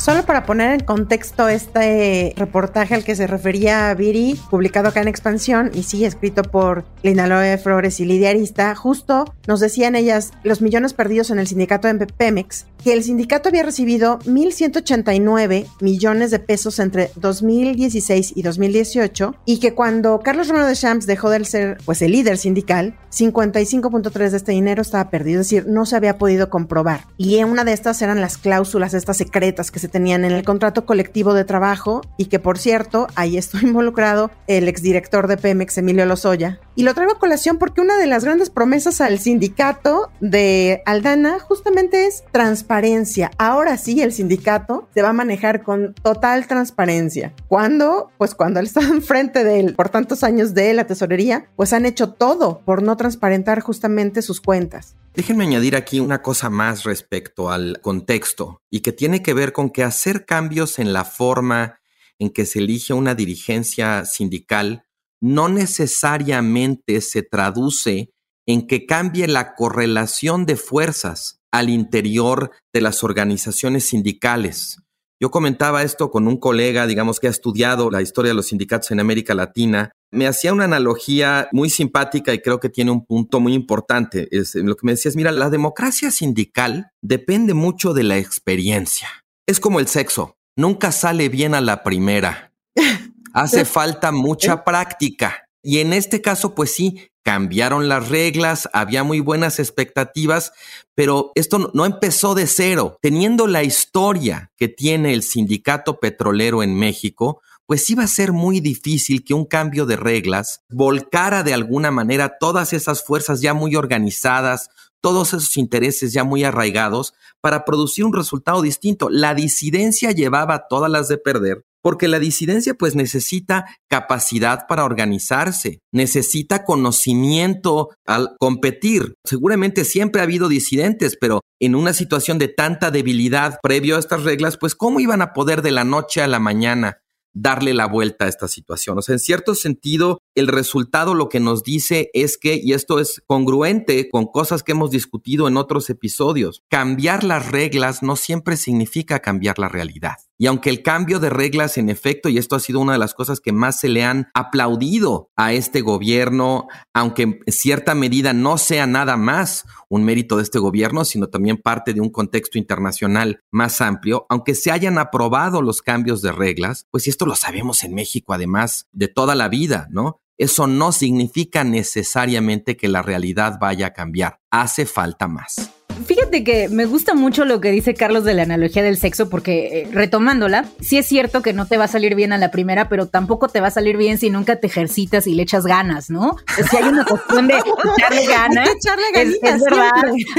Solo 0.00 0.24
para 0.24 0.46
poner 0.46 0.72
en 0.72 0.80
contexto 0.80 1.50
este 1.50 2.32
reportaje 2.34 2.94
al 2.94 3.04
que 3.04 3.14
se 3.14 3.26
refería 3.26 3.92
Viri, 3.92 4.34
publicado 4.48 4.88
acá 4.88 5.02
en 5.02 5.08
Expansión 5.08 5.70
y 5.74 5.82
sí 5.82 6.06
escrito 6.06 6.42
por 6.42 6.86
Linaloe 7.02 7.58
Flores 7.58 8.00
y 8.00 8.06
Lidia 8.06 8.30
Arista, 8.30 8.74
justo 8.74 9.26
nos 9.46 9.60
decían 9.60 9.96
ellas 9.96 10.30
los 10.42 10.62
millones 10.62 10.94
perdidos 10.94 11.28
en 11.28 11.38
el 11.38 11.46
sindicato 11.46 11.86
de 11.92 12.06
Pemex, 12.06 12.64
que 12.82 12.94
el 12.94 13.04
sindicato 13.04 13.50
había 13.50 13.62
recibido 13.62 14.20
1.189 14.20 15.66
millones 15.82 16.30
de 16.30 16.38
pesos 16.38 16.78
entre 16.78 17.10
2016 17.16 18.32
y 18.34 18.40
2018 18.40 19.34
y 19.44 19.60
que 19.60 19.74
cuando 19.74 20.20
Carlos 20.20 20.48
Romero 20.48 20.66
de 20.66 20.76
Champs 20.76 21.06
dejó 21.06 21.28
de 21.28 21.44
ser 21.44 21.76
pues 21.84 22.00
el 22.00 22.12
líder 22.12 22.38
sindical, 22.38 22.98
55.3 23.10 24.30
de 24.30 24.36
este 24.38 24.52
dinero 24.52 24.80
estaba 24.80 25.10
perdido, 25.10 25.42
es 25.42 25.50
decir, 25.50 25.66
no 25.68 25.84
se 25.84 25.96
había 25.96 26.16
podido 26.16 26.48
comprobar. 26.48 27.06
Y 27.18 27.42
una 27.44 27.64
de 27.64 27.74
estas 27.74 28.00
eran 28.00 28.22
las 28.22 28.38
cláusulas 28.38 28.94
estas 28.94 29.18
secretas 29.18 29.70
que 29.70 29.78
se 29.78 29.89
tenían 29.90 30.24
en 30.24 30.32
el 30.32 30.44
contrato 30.44 30.86
colectivo 30.86 31.34
de 31.34 31.44
trabajo 31.44 32.00
y 32.16 32.26
que 32.26 32.38
por 32.38 32.58
cierto, 32.58 33.06
ahí 33.14 33.36
estoy 33.36 33.60
involucrado 33.64 34.30
el 34.46 34.68
exdirector 34.68 35.26
de 35.26 35.36
Pemex, 35.36 35.78
Emilio 35.78 36.06
Lozoya. 36.06 36.60
Y 36.74 36.84
lo 36.84 36.94
traigo 36.94 37.12
a 37.12 37.18
colación 37.18 37.58
porque 37.58 37.80
una 37.80 37.98
de 37.98 38.06
las 38.06 38.24
grandes 38.24 38.48
promesas 38.48 39.00
al 39.00 39.18
sindicato 39.18 40.10
de 40.20 40.82
Aldana 40.86 41.38
justamente 41.38 42.06
es 42.06 42.24
transparencia. 42.32 43.30
Ahora 43.36 43.76
sí, 43.76 44.00
el 44.00 44.12
sindicato 44.12 44.88
se 44.94 45.02
va 45.02 45.10
a 45.10 45.14
manejar 45.14 45.62
con 45.62 45.94
total 45.94 46.46
transparencia. 46.46 47.34
¿Cuándo? 47.48 48.10
Pues 48.16 48.34
cuando 48.34 48.60
él 48.60 48.66
está 48.66 48.80
enfrente 48.88 49.44
de 49.44 49.60
él 49.60 49.74
por 49.74 49.88
tantos 49.90 50.24
años 50.24 50.54
de 50.54 50.72
la 50.72 50.86
tesorería, 50.86 51.46
pues 51.56 51.72
han 51.72 51.86
hecho 51.86 52.12
todo 52.12 52.60
por 52.64 52.82
no 52.82 52.96
transparentar 52.96 53.60
justamente 53.60 54.22
sus 54.22 54.40
cuentas. 54.40 54.96
Déjenme 55.12 55.42
añadir 55.44 55.74
aquí 55.74 55.98
una 55.98 56.22
cosa 56.22 56.50
más 56.50 56.84
respecto 56.84 57.50
al 57.50 57.80
contexto 57.80 58.62
y 58.70 58.80
que 58.80 58.92
tiene 58.92 59.22
que 59.22 59.34
ver 59.34 59.52
con 59.52 59.70
que 59.70 59.82
hacer 59.82 60.24
cambios 60.24 60.78
en 60.78 60.92
la 60.92 61.04
forma 61.04 61.80
en 62.20 62.30
que 62.30 62.46
se 62.46 62.60
elige 62.60 62.92
una 62.92 63.16
dirigencia 63.16 64.04
sindical 64.04 64.84
no 65.20 65.48
necesariamente 65.48 67.00
se 67.00 67.22
traduce 67.22 68.12
en 68.46 68.66
que 68.66 68.86
cambie 68.86 69.26
la 69.26 69.54
correlación 69.54 70.46
de 70.46 70.56
fuerzas 70.56 71.40
al 71.50 71.70
interior 71.70 72.52
de 72.72 72.80
las 72.80 73.02
organizaciones 73.02 73.86
sindicales. 73.86 74.78
Yo 75.22 75.30
comentaba 75.30 75.82
esto 75.82 76.10
con 76.10 76.26
un 76.26 76.38
colega, 76.38 76.86
digamos, 76.86 77.20
que 77.20 77.26
ha 77.26 77.30
estudiado 77.30 77.90
la 77.90 78.00
historia 78.00 78.30
de 78.30 78.34
los 78.34 78.46
sindicatos 78.46 78.90
en 78.90 79.00
América 79.00 79.34
Latina. 79.34 79.92
Me 80.10 80.26
hacía 80.26 80.54
una 80.54 80.64
analogía 80.64 81.50
muy 81.52 81.68
simpática 81.68 82.32
y 82.32 82.40
creo 82.40 82.58
que 82.58 82.70
tiene 82.70 82.90
un 82.90 83.04
punto 83.04 83.38
muy 83.38 83.52
importante. 83.52 84.28
Es, 84.30 84.54
lo 84.54 84.74
que 84.76 84.86
me 84.86 84.92
decía 84.92 85.10
es, 85.10 85.16
mira, 85.16 85.30
la 85.30 85.50
democracia 85.50 86.10
sindical 86.10 86.90
depende 87.02 87.52
mucho 87.52 87.92
de 87.92 88.04
la 88.04 88.16
experiencia. 88.16 89.08
Es 89.46 89.60
como 89.60 89.78
el 89.78 89.88
sexo, 89.88 90.36
nunca 90.56 90.90
sale 90.90 91.28
bien 91.28 91.54
a 91.54 91.60
la 91.60 91.82
primera. 91.82 92.54
Hace 93.34 93.66
falta 93.66 94.12
mucha 94.12 94.64
práctica. 94.64 95.44
Y 95.62 95.80
en 95.80 95.92
este 95.92 96.22
caso, 96.22 96.54
pues 96.54 96.72
sí, 96.72 97.09
cambiaron 97.22 97.88
las 97.88 98.08
reglas, 98.08 98.68
había 98.72 99.04
muy 99.04 99.20
buenas 99.20 99.58
expectativas, 99.58 100.52
pero 100.94 101.32
esto 101.34 101.70
no 101.74 101.86
empezó 101.86 102.34
de 102.34 102.46
cero. 102.46 102.96
Teniendo 103.00 103.46
la 103.46 103.62
historia 103.62 104.50
que 104.56 104.68
tiene 104.68 105.12
el 105.12 105.22
sindicato 105.22 106.00
petrolero 106.00 106.62
en 106.62 106.74
México, 106.74 107.40
pues 107.66 107.88
iba 107.88 108.02
a 108.02 108.08
ser 108.08 108.32
muy 108.32 108.60
difícil 108.60 109.22
que 109.24 109.34
un 109.34 109.44
cambio 109.44 109.86
de 109.86 109.96
reglas 109.96 110.62
volcara 110.70 111.42
de 111.44 111.54
alguna 111.54 111.90
manera 111.90 112.36
todas 112.40 112.72
esas 112.72 113.04
fuerzas 113.04 113.40
ya 113.40 113.54
muy 113.54 113.76
organizadas, 113.76 114.70
todos 115.00 115.28
esos 115.28 115.56
intereses 115.56 116.12
ya 116.12 116.24
muy 116.24 116.42
arraigados 116.42 117.14
para 117.40 117.64
producir 117.64 118.04
un 118.04 118.12
resultado 118.12 118.60
distinto. 118.60 119.08
La 119.08 119.34
disidencia 119.34 120.10
llevaba 120.10 120.66
todas 120.68 120.90
las 120.90 121.08
de 121.08 121.18
perder 121.18 121.64
porque 121.82 122.08
la 122.08 122.18
disidencia 122.18 122.74
pues 122.74 122.94
necesita 122.94 123.66
capacidad 123.88 124.66
para 124.68 124.84
organizarse, 124.84 125.80
necesita 125.92 126.64
conocimiento 126.64 127.90
al 128.06 128.36
competir. 128.38 129.14
Seguramente 129.24 129.84
siempre 129.84 130.20
ha 130.20 130.24
habido 130.24 130.48
disidentes, 130.48 131.16
pero 131.20 131.40
en 131.60 131.74
una 131.74 131.92
situación 131.92 132.38
de 132.38 132.48
tanta 132.48 132.90
debilidad 132.90 133.58
previo 133.62 133.96
a 133.96 134.00
estas 134.00 134.24
reglas, 134.24 134.56
pues 134.56 134.74
¿cómo 134.74 135.00
iban 135.00 135.22
a 135.22 135.32
poder 135.32 135.62
de 135.62 135.70
la 135.70 135.84
noche 135.84 136.22
a 136.22 136.28
la 136.28 136.38
mañana 136.38 136.98
darle 137.32 137.74
la 137.74 137.86
vuelta 137.86 138.24
a 138.24 138.28
esta 138.28 138.48
situación. 138.48 138.98
O 138.98 139.02
sea, 139.02 139.14
en 139.14 139.18
cierto 139.18 139.54
sentido, 139.54 140.18
el 140.34 140.48
resultado 140.48 141.14
lo 141.14 141.28
que 141.28 141.40
nos 141.40 141.62
dice 141.62 142.10
es 142.12 142.36
que, 142.38 142.60
y 142.62 142.72
esto 142.72 142.98
es 142.98 143.22
congruente 143.26 144.08
con 144.08 144.26
cosas 144.26 144.62
que 144.62 144.72
hemos 144.72 144.90
discutido 144.90 145.48
en 145.48 145.56
otros 145.56 145.90
episodios, 145.90 146.62
cambiar 146.68 147.24
las 147.24 147.50
reglas 147.50 148.02
no 148.02 148.16
siempre 148.16 148.56
significa 148.56 149.20
cambiar 149.20 149.58
la 149.58 149.68
realidad. 149.68 150.16
Y 150.40 150.46
aunque 150.46 150.70
el 150.70 150.82
cambio 150.82 151.20
de 151.20 151.28
reglas, 151.28 151.76
en 151.76 151.90
efecto, 151.90 152.30
y 152.30 152.38
esto 152.38 152.56
ha 152.56 152.60
sido 152.60 152.80
una 152.80 152.94
de 152.94 152.98
las 152.98 153.12
cosas 153.12 153.40
que 153.40 153.52
más 153.52 153.78
se 153.78 153.90
le 153.90 154.04
han 154.04 154.30
aplaudido 154.32 155.28
a 155.36 155.52
este 155.52 155.82
gobierno, 155.82 156.66
aunque 156.94 157.24
en 157.24 157.42
cierta 157.48 157.94
medida 157.94 158.32
no 158.32 158.56
sea 158.56 158.86
nada 158.86 159.18
más 159.18 159.66
un 159.90 160.02
mérito 160.02 160.38
de 160.38 160.42
este 160.42 160.58
gobierno, 160.58 161.04
sino 161.04 161.26
también 161.26 161.58
parte 161.58 161.92
de 161.92 162.00
un 162.00 162.08
contexto 162.08 162.56
internacional 162.56 163.40
más 163.50 163.82
amplio, 163.82 164.24
aunque 164.30 164.54
se 164.54 164.70
hayan 164.70 164.96
aprobado 164.96 165.60
los 165.60 165.82
cambios 165.82 166.22
de 166.22 166.32
reglas, 166.32 166.86
pues 166.90 167.06
esto 167.06 167.26
lo 167.26 167.36
sabemos 167.36 167.84
en 167.84 167.92
México 167.92 168.32
además 168.32 168.88
de 168.92 169.08
toda 169.08 169.34
la 169.34 169.50
vida, 169.50 169.88
¿no? 169.90 170.22
Eso 170.38 170.66
no 170.66 170.92
significa 170.92 171.64
necesariamente 171.64 172.78
que 172.78 172.88
la 172.88 173.02
realidad 173.02 173.58
vaya 173.60 173.88
a 173.88 173.92
cambiar. 173.92 174.40
Hace 174.50 174.86
falta 174.86 175.28
más. 175.28 175.79
Fíjate 176.10 176.42
que 176.42 176.68
me 176.68 176.86
gusta 176.86 177.14
mucho 177.14 177.44
lo 177.44 177.60
que 177.60 177.70
dice 177.70 177.94
Carlos 177.94 178.24
de 178.24 178.34
la 178.34 178.42
analogía 178.42 178.82
del 178.82 178.96
sexo, 178.96 179.30
porque 179.30 179.82
eh, 179.82 179.88
retomándola, 179.92 180.64
sí 180.80 180.98
es 180.98 181.06
cierto 181.06 181.40
que 181.40 181.52
no 181.52 181.66
te 181.66 181.76
va 181.76 181.84
a 181.84 181.86
salir 181.86 182.16
bien 182.16 182.32
a 182.32 182.36
la 182.36 182.50
primera, 182.50 182.88
pero 182.88 183.06
tampoco 183.06 183.46
te 183.46 183.60
va 183.60 183.68
a 183.68 183.70
salir 183.70 183.96
bien 183.96 184.18
si 184.18 184.28
nunca 184.28 184.56
te 184.56 184.66
ejercitas 184.66 185.28
y 185.28 185.36
le 185.36 185.44
echas 185.44 185.66
ganas, 185.66 186.10
¿no? 186.10 186.34
Si 186.68 186.76
hay 186.76 186.88
una 186.88 187.04
cuestión 187.04 187.46
de 187.46 187.54
echarle 187.98 188.26
ganas. 188.26 188.58
Hay 188.58 188.72
que 188.72 188.78
echarle 188.78 189.04
ganitas. 189.14 189.54
Es, 189.54 189.62
verdad, 189.62 189.92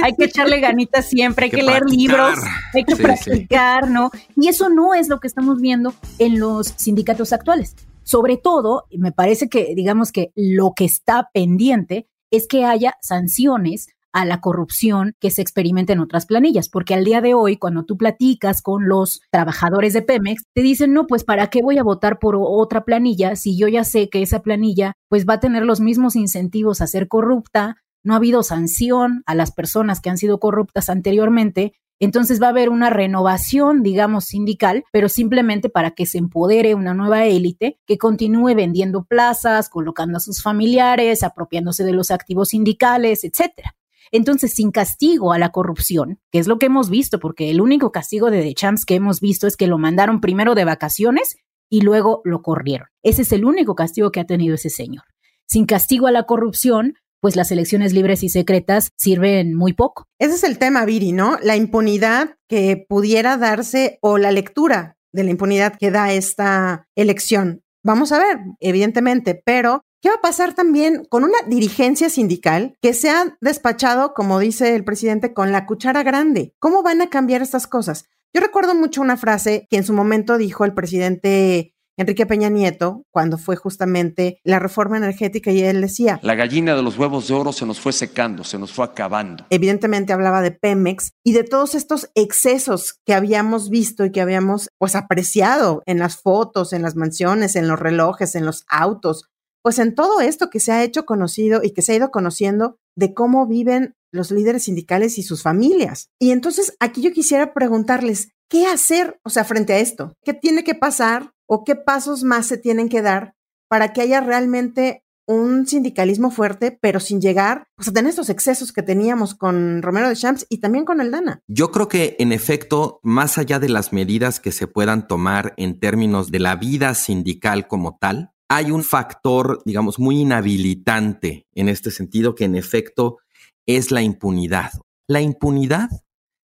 hay 0.04 0.16
que 0.18 0.26
echarle 0.26 0.60
ganitas 0.60 1.08
siempre, 1.08 1.46
hay 1.46 1.52
que, 1.52 1.64
leer 1.64 1.84
libros, 1.86 2.38
hay 2.74 2.84
que 2.84 2.98
practicar, 2.98 3.90
¿no? 3.90 4.12
Y 4.36 4.50
eso 4.50 4.68
no 4.68 4.94
es 4.94 5.08
lo 5.08 5.22
que 5.22 5.28
estamos 5.28 5.62
viendo 5.62 5.94
en 6.20 6.38
los 6.38 6.74
sindicatos 6.76 7.32
actuales. 7.32 7.78
Sobre 8.04 8.36
todo, 8.36 8.88
me 8.92 9.14
parece 9.14 9.48
que, 9.48 9.74
digamos 9.74 10.12
que 10.12 10.34
lo 10.36 10.74
que 10.76 10.84
está 10.84 11.30
pendiente 11.34 12.10
es 12.30 12.46
que 12.46 12.66
haya 12.66 12.96
sanciones 13.00 13.88
a 14.14 14.26
la 14.26 14.42
corrupción 14.42 15.16
que 15.20 15.32
se 15.32 15.42
experimenta 15.42 15.94
en 15.94 16.00
otras 16.00 16.26
planillas, 16.26 16.70
porque 16.70 16.94
al 16.94 17.06
día 17.06 17.22
de 17.22 17.34
hoy, 17.34 17.58
cuando 17.58 17.84
tú 17.84 17.98
platicas 17.98 18.62
con 18.62 18.88
los 18.88 19.22
trabajadores 19.32 19.94
de 19.94 20.02
Pemex, 20.02 20.44
te 20.54 20.62
dicen, 20.62 20.94
no, 20.94 21.08
pues 21.08 21.24
¿para 21.24 21.48
qué 21.48 21.62
voy 21.62 21.78
a 21.78 21.84
votar 21.84 22.20
por 22.20 22.38
otra 22.40 22.84
planilla 22.84 23.36
si 23.36 23.58
yo 23.58 23.68
ya 23.68 23.84
sé 23.84 24.10
que 24.10 24.22
esa 24.22 24.42
planilla 24.42 24.94
pues 25.10 25.28
va 25.28 25.36
a 25.36 25.40
tener 25.40 25.64
los 25.64 25.80
mismos 25.80 26.16
incentivos 26.16 26.82
a 26.82 26.88
ser 26.88 27.08
corrupta, 27.08 27.78
no 28.04 28.14
ha 28.14 28.18
habido 28.18 28.44
sanción 28.44 29.24
a 29.26 29.36
las 29.36 29.52
personas 29.52 30.02
que 30.02 30.10
han 30.10 30.18
sido 30.18 30.40
corruptas 30.40 30.90
anteriormente, 30.90 31.74
entonces 32.00 32.42
va 32.42 32.48
a 32.48 32.50
haber 32.50 32.70
una 32.70 32.90
renovación, 32.90 33.84
digamos, 33.84 34.26
sindical, 34.26 34.84
pero 34.92 35.08
simplemente 35.08 35.70
para 35.70 35.92
que 35.92 36.08
se 36.08 36.18
empodere 36.18 36.74
una 36.74 36.96
nueva 36.96 37.26
élite 37.26 37.78
que 37.86 38.00
continúe 38.00 38.56
vendiendo 38.56 39.04
plazas, 39.04 39.70
colocando 39.70 40.18
a 40.18 40.20
sus 40.20 40.42
familiares, 40.42 41.22
apropiándose 41.22 41.84
de 41.84 41.94
los 41.94 42.10
activos 42.10 42.50
sindicales, 42.50 43.24
etcétera. 43.24 43.76
Entonces, 44.12 44.54
sin 44.54 44.72
castigo 44.72 45.34
a 45.34 45.40
la 45.40 45.52
corrupción, 45.52 46.20
que 46.32 46.40
es 46.40 46.48
lo 46.48 46.60
que 46.60 46.66
hemos 46.68 46.90
visto, 46.90 47.20
porque 47.20 47.50
el 47.50 47.62
único 47.62 47.92
castigo 47.92 48.30
de 48.30 48.42
The 48.42 48.54
Champs 48.54 48.86
que 48.86 48.96
hemos 48.96 49.22
visto 49.22 49.48
es 49.48 49.56
que 49.56 49.68
lo 49.68 49.78
mandaron 49.78 50.22
primero 50.22 50.56
de 50.56 50.66
vacaciones 50.66 51.38
y 51.70 51.82
luego 51.82 52.22
lo 52.26 52.42
corrieron. 52.42 52.88
Ese 53.04 53.22
es 53.22 53.32
el 53.32 53.46
único 53.46 53.76
castigo 53.76 54.12
que 54.12 54.20
ha 54.20 54.26
tenido 54.26 54.56
ese 54.56 54.70
señor. 54.70 55.04
Sin 55.48 55.66
castigo 55.66 56.08
a 56.08 56.12
la 56.12 56.24
corrupción, 56.24 56.96
pues 57.22 57.36
las 57.36 57.52
elecciones 57.52 57.94
libres 57.94 58.24
y 58.24 58.30
secretas 58.30 58.90
sirven 58.98 59.56
muy 59.56 59.74
poco. 59.74 60.06
Ese 60.20 60.36
es 60.36 60.44
el 60.44 60.58
tema, 60.58 60.86
Viri, 60.86 61.12
¿no? 61.12 61.38
La 61.42 61.56
impunidad 61.56 62.36
que 62.50 62.86
pudiera 62.90 63.38
darse 63.38 64.00
o 64.02 64.18
la 64.18 64.32
lectura 64.32 64.98
de 65.14 65.24
la 65.24 65.30
impunidad 65.30 65.78
que 65.78 65.92
da 65.92 66.12
esta 66.12 66.88
elección. 66.96 67.62
Vamos 67.84 68.12
a 68.12 68.20
ver, 68.20 68.40
evidentemente, 68.60 69.42
pero 69.46 69.84
¿Qué 70.02 70.10
va 70.10 70.16
a 70.16 70.22
pasar 70.22 70.56
también 70.56 71.06
con 71.06 71.24
una 71.24 71.38
dirigencia 71.48 72.10
sindical 72.10 72.76
que 72.82 72.96
se 72.96 73.12
ha 73.12 73.38
despachado, 73.40 74.16
como 74.16 74.40
dice 74.40 74.76
el 74.76 74.84
presidente, 74.84 75.32
con 75.32 75.52
la 75.52 75.68
cuchara 75.68 76.02
grande? 76.02 76.56
¿Cómo 76.58 76.82
van 76.82 77.02
a 77.04 77.12
cambiar 77.12 77.44
estas 77.44 77.68
cosas? 77.68 78.06
Yo 78.34 78.42
recuerdo 78.42 78.74
mucho 78.74 79.02
una 79.02 79.16
frase 79.16 79.68
que 79.70 79.78
en 79.78 79.84
su 79.84 79.94
momento 79.94 80.40
dijo 80.40 80.66
el 80.66 80.74
presidente 80.74 81.76
Enrique 81.98 82.26
Peña 82.26 82.50
Nieto 82.50 83.06
cuando 83.12 83.38
fue 83.38 83.56
justamente 83.58 84.40
la 84.44 84.58
reforma 84.58 84.98
energética 84.98 85.52
y 85.52 85.62
él 85.62 85.82
decía, 85.82 86.20
la 86.24 86.34
gallina 86.34 86.76
de 86.76 86.82
los 86.82 86.98
huevos 86.98 87.28
de 87.28 87.36
oro 87.36 87.54
se 87.54 87.68
nos 87.68 87.80
fue 87.80 87.94
secando, 87.94 88.44
se 88.44 88.58
nos 88.58 88.72
fue 88.72 88.86
acabando. 88.86 89.46
Evidentemente 89.52 90.14
hablaba 90.14 90.42
de 90.42 90.50
Pemex 90.50 91.12
y 91.24 91.34
de 91.34 91.44
todos 91.44 91.76
estos 91.76 92.10
excesos 92.16 92.96
que 93.06 93.14
habíamos 93.14 93.70
visto 93.70 94.04
y 94.04 94.12
que 94.12 94.22
habíamos 94.22 94.70
pues 94.80 94.96
apreciado 94.96 95.84
en 95.86 96.00
las 96.00 96.18
fotos, 96.18 96.74
en 96.74 96.82
las 96.82 96.96
mansiones, 96.96 97.56
en 97.56 97.68
los 97.68 97.80
relojes, 97.80 98.34
en 98.34 98.46
los 98.46 98.66
autos, 98.68 99.28
pues 99.64 99.80
en 99.80 99.96
todo 99.96 100.22
esto 100.22 100.50
que 100.50 100.60
se 100.60 100.72
ha 100.72 100.84
hecho 100.84 101.06
conocido 101.06 101.62
y 101.64 101.72
que 101.72 101.82
se 101.82 101.94
ha 101.94 101.96
ido 101.96 102.12
conociendo 102.12 102.78
de 102.96 103.14
cómo 103.14 103.48
viven 103.48 103.96
los 104.12 104.32
líderes 104.32 104.64
sindicales 104.64 105.18
y 105.18 105.24
sus 105.24 105.42
familias. 105.42 106.10
Y 106.20 106.32
entonces 106.32 106.76
aquí 106.80 107.02
yo 107.02 107.14
quisiera 107.14 107.54
preguntarles, 107.54 108.30
¿qué 108.50 108.66
hacer, 108.66 109.20
o 109.24 109.30
sea, 109.30 109.46
frente 109.46 109.74
a 109.74 109.80
esto? 109.80 110.14
¿Qué 110.24 110.34
tiene 110.34 110.64
que 110.64 110.76
pasar 110.76 111.32
o 111.48 111.64
qué 111.64 111.76
pasos 111.76 112.24
más 112.24 112.48
se 112.48 112.58
tienen 112.58 112.90
que 112.90 113.02
dar 113.02 113.36
para 113.70 113.94
que 113.94 114.02
haya 114.02 114.20
realmente 114.20 115.04
un 115.28 115.66
sindicalismo 115.66 116.32
fuerte, 116.32 116.78
pero 116.82 117.00
sin 117.00 117.22
llegar 117.22 117.68
pues, 117.76 117.88
a 117.88 117.94
tener 117.94 118.10
estos 118.10 118.30
excesos 118.30 118.74
que 118.74 118.84
teníamos 118.84 119.36
con 119.36 119.82
Romero 119.82 120.10
de 120.10 120.16
Champs 120.16 120.46
y 120.50 120.60
también 120.60 120.84
con 120.84 121.00
el 121.00 121.12
Dana. 121.12 121.42
Yo 121.48 121.72
creo 121.72 121.88
que, 121.88 122.16
en 122.20 122.32
efecto, 122.32 123.00
más 123.04 123.38
allá 123.38 123.60
de 123.60 123.70
las 123.70 123.94
medidas 123.94 124.40
que 124.40 124.52
se 124.52 124.68
puedan 124.68 125.08
tomar 125.08 125.54
en 125.58 125.80
términos 125.80 126.32
de 126.32 126.40
la 126.40 126.56
vida 126.56 126.94
sindical 126.96 127.68
como 127.68 127.98
tal, 127.98 128.34
hay 128.54 128.70
un 128.70 128.84
factor, 128.84 129.62
digamos, 129.64 129.98
muy 129.98 130.20
inhabilitante 130.20 131.48
en 131.56 131.70
este 131.70 131.90
sentido 131.90 132.36
que, 132.36 132.44
en 132.44 132.56
efecto, 132.56 133.20
es 133.66 133.92
la 133.92 134.02
impunidad. 134.02 134.72
La 135.08 135.22
impunidad 135.22 135.90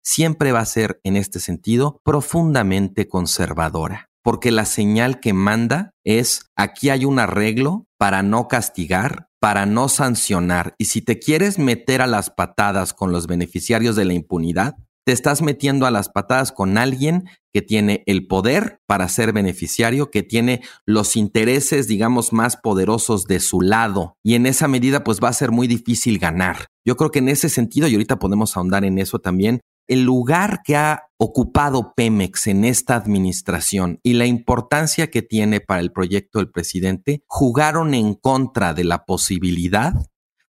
siempre 0.03 0.51
va 0.51 0.59
a 0.59 0.65
ser, 0.65 0.99
en 1.05 1.15
este 1.15 1.39
sentido, 1.39 2.01
profundamente 2.03 3.07
conservadora, 3.07 4.09
porque 4.21 4.51
la 4.51 4.65
señal 4.65 5.21
que 5.21 5.31
manda 5.31 5.91
es 6.03 6.51
aquí 6.57 6.89
hay 6.89 7.05
un 7.05 7.19
arreglo 7.19 7.87
para 7.97 8.21
no 8.21 8.49
castigar, 8.49 9.29
para 9.39 9.65
no 9.65 9.87
sancionar, 9.87 10.75
y 10.77 10.85
si 10.85 11.01
te 11.01 11.19
quieres 11.19 11.57
meter 11.57 12.01
a 12.01 12.07
las 12.07 12.29
patadas 12.29 12.93
con 12.93 13.13
los 13.13 13.27
beneficiarios 13.27 13.95
de 13.95 14.03
la 14.03 14.13
impunidad, 14.13 14.75
te 15.05 15.13
estás 15.13 15.41
metiendo 15.41 15.85
a 15.85 15.91
las 15.91 16.09
patadas 16.09 16.51
con 16.51 16.77
alguien 16.77 17.29
que 17.53 17.61
tiene 17.61 18.03
el 18.07 18.27
poder 18.27 18.79
para 18.87 19.07
ser 19.07 19.31
beneficiario, 19.31 20.09
que 20.09 20.23
tiene 20.23 20.61
los 20.85 21.15
intereses, 21.15 21.87
digamos, 21.87 22.33
más 22.33 22.57
poderosos 22.57 23.25
de 23.25 23.39
su 23.39 23.61
lado. 23.61 24.17
Y 24.23 24.33
en 24.33 24.47
esa 24.47 24.67
medida, 24.67 25.03
pues 25.03 25.19
va 25.23 25.29
a 25.29 25.33
ser 25.33 25.51
muy 25.51 25.67
difícil 25.67 26.17
ganar. 26.17 26.67
Yo 26.83 26.97
creo 26.97 27.11
que 27.11 27.19
en 27.19 27.29
ese 27.29 27.49
sentido, 27.49 27.87
y 27.87 27.93
ahorita 27.93 28.17
podemos 28.17 28.57
ahondar 28.57 28.83
en 28.85 28.97
eso 28.97 29.19
también, 29.19 29.61
el 29.87 30.03
lugar 30.03 30.61
que 30.63 30.75
ha 30.75 31.03
ocupado 31.17 31.93
Pemex 31.95 32.47
en 32.47 32.63
esta 32.63 32.95
administración 32.95 33.99
y 34.01 34.13
la 34.13 34.25
importancia 34.25 35.11
que 35.11 35.21
tiene 35.21 35.59
para 35.59 35.81
el 35.81 35.91
proyecto 35.91 36.39
del 36.39 36.49
presidente 36.49 37.23
jugaron 37.27 37.93
en 37.93 38.13
contra 38.13 38.73
de 38.73 38.85
la 38.85 39.05
posibilidad 39.05 39.93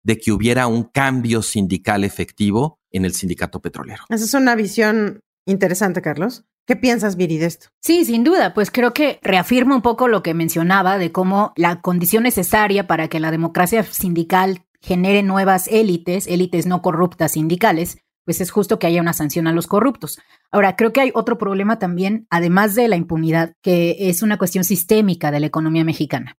de 0.03 0.19
que 0.19 0.33
hubiera 0.33 0.67
un 0.67 0.85
cambio 0.85 1.43
sindical 1.43 2.05
efectivo 2.05 2.79
en 2.91 3.05
el 3.05 3.15
sindicato 3.15 3.61
petrolero. 3.61 4.05
Esa 4.09 4.25
es 4.25 4.35
una 4.35 4.57
visión 4.57 5.21
interesante, 5.47 6.03
Carlos. 6.03 6.45
¿Qué 6.67 6.77
piensas, 6.77 7.17
Viri, 7.17 7.39
de 7.39 7.47
esto? 7.47 7.69
Sí, 7.81 8.05
sin 8.05 8.23
duda, 8.23 8.55
pues 8.55 8.71
creo 8.71 8.95
que 8.95 9.19
reafirma 9.23 9.75
un 9.75 9.83
poco 9.83 10.07
lo 10.09 10.23
que 10.23 10.35
mencionaba 10.35 10.99
de 10.99 11.11
cómo 11.11 11.53
la 11.57 11.81
condición 11.81 12.23
necesaria 12.23 12.87
para 12.87 13.09
que 13.09 13.21
la 13.21 13.31
democracia 13.31 13.83
sindical 13.83 14.63
genere 14.81 15.23
nuevas 15.23 15.69
élites, 15.69 16.27
élites 16.27 16.67
no 16.67 16.81
corruptas 16.83 17.33
sindicales, 17.33 17.99
pues 18.25 18.41
es 18.41 18.51
justo 18.51 18.79
que 18.79 18.87
haya 18.87 19.01
una 19.01 19.13
sanción 19.13 19.47
a 19.47 19.53
los 19.53 19.67
corruptos. 19.67 20.21
Ahora, 20.53 20.77
creo 20.77 20.93
que 20.93 21.01
hay 21.01 21.11
otro 21.15 21.39
problema 21.39 21.79
también, 21.79 22.27
además 22.31 22.75
de 22.75 22.87
la 22.87 22.97
impunidad, 22.97 23.55
que 23.63 23.97
es 24.09 24.23
una 24.23 24.39
cuestión 24.39 24.65
sistémica 24.65 25.31
de 25.31 25.41
la 25.41 25.47
economía 25.47 25.85
mexicana, 25.85 26.37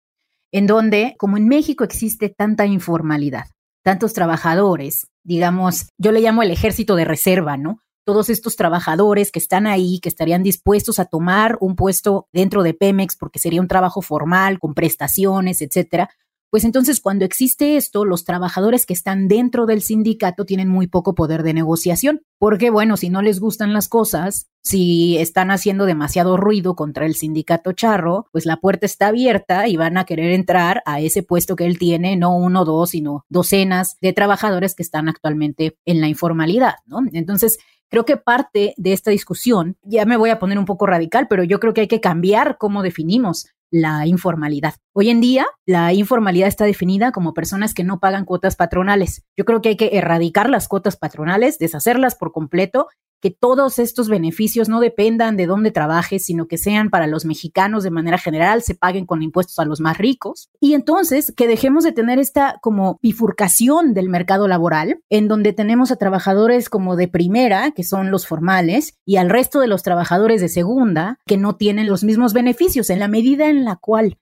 en 0.51 0.67
donde, 0.67 1.15
como 1.17 1.37
en 1.37 1.47
México 1.47 1.83
existe 1.83 2.29
tanta 2.29 2.65
informalidad, 2.65 3.47
tantos 3.83 4.13
trabajadores, 4.13 5.07
digamos, 5.23 5.89
yo 5.97 6.11
le 6.11 6.21
llamo 6.21 6.43
el 6.43 6.51
ejército 6.51 6.95
de 6.95 7.05
reserva, 7.05 7.57
¿no? 7.57 7.79
Todos 8.05 8.29
estos 8.29 8.55
trabajadores 8.55 9.31
que 9.31 9.39
están 9.39 9.67
ahí, 9.67 9.99
que 9.99 10.09
estarían 10.09 10.43
dispuestos 10.43 10.99
a 10.99 11.05
tomar 11.05 11.57
un 11.61 11.75
puesto 11.75 12.27
dentro 12.33 12.63
de 12.63 12.73
Pemex 12.73 13.15
porque 13.15 13.39
sería 13.39 13.61
un 13.61 13.67
trabajo 13.67 14.01
formal, 14.01 14.59
con 14.59 14.73
prestaciones, 14.73 15.61
etcétera, 15.61 16.09
pues 16.51 16.65
entonces 16.65 16.99
cuando 16.99 17.23
existe 17.23 17.77
esto, 17.77 18.03
los 18.03 18.25
trabajadores 18.25 18.85
que 18.85 18.91
están 18.91 19.29
dentro 19.29 19.65
del 19.65 19.81
sindicato 19.81 20.43
tienen 20.43 20.67
muy 20.67 20.85
poco 20.85 21.15
poder 21.15 21.43
de 21.43 21.53
negociación, 21.53 22.23
porque 22.39 22.69
bueno, 22.69 22.97
si 22.97 23.09
no 23.09 23.21
les 23.21 23.39
gustan 23.39 23.71
las 23.71 23.87
cosas, 23.87 24.49
si 24.61 25.17
están 25.17 25.49
haciendo 25.49 25.85
demasiado 25.85 26.35
ruido 26.35 26.75
contra 26.75 27.05
el 27.05 27.15
sindicato 27.15 27.71
charro, 27.71 28.27
pues 28.33 28.45
la 28.45 28.57
puerta 28.57 28.85
está 28.85 29.07
abierta 29.07 29.69
y 29.69 29.77
van 29.77 29.97
a 29.97 30.03
querer 30.03 30.31
entrar 30.31 30.83
a 30.85 30.99
ese 30.99 31.23
puesto 31.23 31.55
que 31.55 31.65
él 31.65 31.79
tiene, 31.79 32.17
no 32.17 32.35
uno, 32.35 32.65
dos, 32.65 32.89
sino 32.89 33.23
docenas 33.29 33.95
de 34.01 34.11
trabajadores 34.11 34.75
que 34.75 34.83
están 34.83 35.07
actualmente 35.07 35.77
en 35.85 36.01
la 36.01 36.09
informalidad, 36.09 36.75
¿no? 36.85 36.99
Entonces, 37.13 37.59
Creo 37.91 38.05
que 38.05 38.15
parte 38.15 38.73
de 38.77 38.93
esta 38.93 39.11
discusión, 39.11 39.75
ya 39.83 40.05
me 40.05 40.15
voy 40.15 40.29
a 40.29 40.39
poner 40.39 40.57
un 40.57 40.63
poco 40.63 40.85
radical, 40.85 41.27
pero 41.27 41.43
yo 41.43 41.59
creo 41.59 41.73
que 41.73 41.81
hay 41.81 41.89
que 41.89 41.99
cambiar 41.99 42.57
cómo 42.57 42.83
definimos 42.83 43.47
la 43.69 44.07
informalidad. 44.07 44.75
Hoy 44.93 45.09
en 45.09 45.21
día, 45.21 45.45
la 45.65 45.93
informalidad 45.93 46.49
está 46.49 46.65
definida 46.65 47.13
como 47.13 47.33
personas 47.33 47.73
que 47.73 47.85
no 47.85 48.01
pagan 48.01 48.25
cuotas 48.25 48.57
patronales. 48.57 49.23
Yo 49.37 49.45
creo 49.45 49.61
que 49.61 49.69
hay 49.69 49.77
que 49.77 49.91
erradicar 49.93 50.49
las 50.49 50.67
cuotas 50.67 50.97
patronales, 50.97 51.57
deshacerlas 51.59 52.15
por 52.15 52.33
completo 52.33 52.87
que 53.21 53.31
todos 53.31 53.79
estos 53.79 54.09
beneficios 54.09 54.67
no 54.67 54.81
dependan 54.81 55.37
de 55.37 55.45
dónde 55.45 55.71
trabajes, 55.71 56.25
sino 56.25 56.47
que 56.47 56.57
sean 56.57 56.89
para 56.89 57.07
los 57.07 57.23
mexicanos 57.23 57.83
de 57.83 57.91
manera 57.91 58.17
general, 58.17 58.63
se 58.63 58.75
paguen 58.75 59.05
con 59.05 59.21
impuestos 59.21 59.59
a 59.59 59.65
los 59.65 59.79
más 59.79 59.97
ricos. 59.97 60.49
Y 60.59 60.73
entonces 60.73 61.31
que 61.37 61.47
dejemos 61.47 61.85
de 61.85 61.93
tener 61.93 62.19
esta 62.19 62.57
como 62.61 62.99
bifurcación 63.01 63.93
del 63.93 64.09
mercado 64.09 64.49
laboral, 64.49 65.01
en 65.09 65.29
donde 65.29 65.53
tenemos 65.53 65.91
a 65.91 65.95
trabajadores 65.95 66.67
como 66.67 66.97
de 66.97 67.07
primera, 67.07 67.71
que 67.71 67.83
son 67.83 68.11
los 68.11 68.27
formales, 68.27 68.97
y 69.05 69.17
al 69.17 69.29
resto 69.29 69.61
de 69.61 69.67
los 69.67 69.83
trabajadores 69.83 70.41
de 70.41 70.49
segunda, 70.49 71.19
que 71.25 71.37
no 71.37 71.55
tienen 71.55 71.87
los 71.87 72.03
mismos 72.03 72.33
beneficios, 72.33 72.89
en 72.89 72.99
la 72.99 73.07
medida 73.07 73.47
en 73.47 73.63
la 73.63 73.77
cual 73.77 74.17